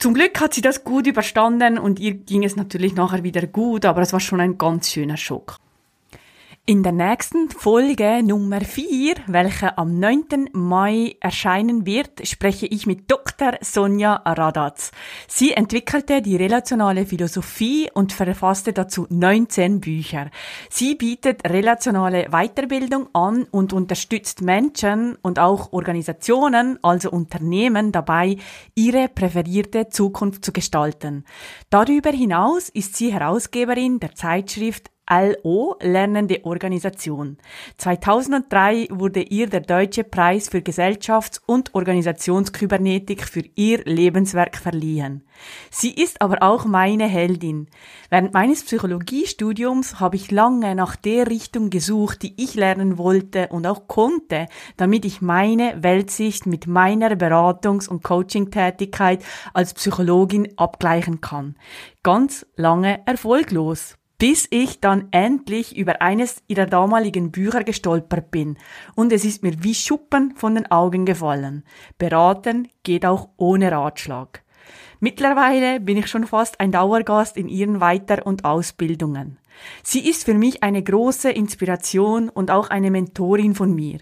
Zum 0.00 0.14
Glück 0.14 0.40
hat 0.40 0.54
sie 0.54 0.62
das 0.62 0.82
gut 0.82 1.06
überstanden 1.06 1.78
und 1.78 2.00
ihr 2.00 2.14
ging 2.14 2.42
es 2.42 2.56
natürlich 2.56 2.94
nachher 2.94 3.22
wieder 3.22 3.46
gut, 3.46 3.84
aber 3.84 4.00
es 4.00 4.14
war 4.14 4.20
schon 4.20 4.40
ein 4.40 4.56
ganz 4.56 4.88
schöner 4.88 5.18
Schock. 5.18 5.58
In 6.70 6.84
der 6.84 6.92
nächsten 6.92 7.50
Folge 7.50 8.22
Nummer 8.22 8.60
4, 8.60 9.14
welche 9.26 9.76
am 9.76 9.98
9. 9.98 10.50
Mai 10.52 11.16
erscheinen 11.18 11.84
wird, 11.84 12.24
spreche 12.28 12.66
ich 12.66 12.86
mit 12.86 13.10
Dr. 13.10 13.54
Sonja 13.60 14.22
Radatz. 14.24 14.92
Sie 15.26 15.52
entwickelte 15.52 16.22
die 16.22 16.36
relationale 16.36 17.06
Philosophie 17.06 17.90
und 17.92 18.12
verfasste 18.12 18.72
dazu 18.72 19.08
19 19.10 19.80
Bücher. 19.80 20.30
Sie 20.70 20.94
bietet 20.94 21.42
relationale 21.50 22.28
Weiterbildung 22.30 23.08
an 23.14 23.48
und 23.50 23.72
unterstützt 23.72 24.40
Menschen 24.40 25.18
und 25.22 25.40
auch 25.40 25.72
Organisationen, 25.72 26.78
also 26.82 27.10
Unternehmen 27.10 27.90
dabei, 27.90 28.36
ihre 28.76 29.08
präferierte 29.08 29.88
Zukunft 29.88 30.44
zu 30.44 30.52
gestalten. 30.52 31.24
Darüber 31.68 32.10
hinaus 32.10 32.68
ist 32.68 32.94
sie 32.94 33.12
Herausgeberin 33.12 33.98
der 33.98 34.14
Zeitschrift 34.14 34.92
LO 35.10 35.76
Lernende 35.80 36.44
Organisation. 36.44 37.36
2003 37.78 38.86
wurde 38.90 39.22
ihr 39.22 39.48
der 39.48 39.60
Deutsche 39.60 40.04
Preis 40.04 40.48
für 40.48 40.60
Gesellschafts- 40.60 41.40
und 41.44 41.74
Organisationskybernetik 41.74 43.24
für 43.24 43.42
ihr 43.56 43.82
Lebenswerk 43.84 44.56
verliehen. 44.56 45.24
Sie 45.70 45.90
ist 45.92 46.22
aber 46.22 46.42
auch 46.42 46.64
meine 46.64 47.08
Heldin. 47.08 47.66
Während 48.08 48.34
meines 48.34 48.62
Psychologiestudiums 48.62 49.98
habe 49.98 50.14
ich 50.14 50.30
lange 50.30 50.76
nach 50.76 50.94
der 50.94 51.28
Richtung 51.28 51.70
gesucht, 51.70 52.22
die 52.22 52.40
ich 52.40 52.54
lernen 52.54 52.96
wollte 52.96 53.48
und 53.48 53.66
auch 53.66 53.88
konnte, 53.88 54.46
damit 54.76 55.04
ich 55.04 55.20
meine 55.20 55.82
Weltsicht 55.82 56.46
mit 56.46 56.68
meiner 56.68 57.10
Beratungs- 57.16 57.88
und 57.88 58.04
Coaching-Tätigkeit 58.04 59.24
als 59.54 59.74
Psychologin 59.74 60.56
abgleichen 60.56 61.20
kann. 61.20 61.56
Ganz 62.04 62.46
lange 62.54 63.04
erfolglos 63.06 63.96
bis 64.20 64.46
ich 64.50 64.80
dann 64.80 65.08
endlich 65.12 65.74
über 65.74 66.02
eines 66.02 66.42
ihrer 66.46 66.66
damaligen 66.66 67.30
Bücher 67.30 67.64
gestolpert 67.64 68.30
bin 68.30 68.58
und 68.94 69.14
es 69.14 69.24
ist 69.24 69.42
mir 69.42 69.64
wie 69.64 69.74
Schuppen 69.74 70.36
von 70.36 70.54
den 70.54 70.70
Augen 70.70 71.06
gefallen. 71.06 71.64
Beraten 71.96 72.68
geht 72.82 73.06
auch 73.06 73.30
ohne 73.38 73.72
Ratschlag. 73.72 74.42
Mittlerweile 75.00 75.80
bin 75.80 75.96
ich 75.96 76.08
schon 76.08 76.26
fast 76.26 76.60
ein 76.60 76.70
Dauergast 76.70 77.38
in 77.38 77.48
ihren 77.48 77.80
Weiter- 77.80 78.26
und 78.26 78.44
Ausbildungen. 78.44 79.38
Sie 79.82 80.06
ist 80.06 80.24
für 80.24 80.34
mich 80.34 80.62
eine 80.62 80.82
große 80.82 81.30
Inspiration 81.30 82.28
und 82.28 82.50
auch 82.50 82.68
eine 82.68 82.90
Mentorin 82.90 83.54
von 83.54 83.74
mir. 83.74 84.00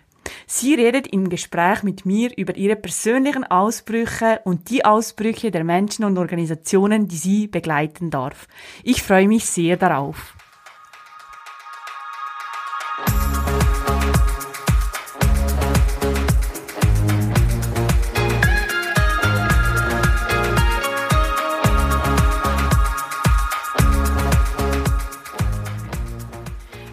Sie 0.50 0.72
redet 0.72 1.08
im 1.08 1.28
Gespräch 1.28 1.82
mit 1.82 2.06
mir 2.06 2.30
über 2.38 2.56
ihre 2.56 2.74
persönlichen 2.74 3.44
Ausbrüche 3.44 4.40
und 4.44 4.70
die 4.70 4.82
Ausbrüche 4.82 5.50
der 5.50 5.62
Menschen 5.62 6.06
und 6.06 6.16
Organisationen, 6.16 7.06
die 7.06 7.18
sie 7.18 7.48
begleiten 7.48 8.08
darf. 8.08 8.48
Ich 8.82 9.02
freue 9.02 9.28
mich 9.28 9.44
sehr 9.44 9.76
darauf. 9.76 10.37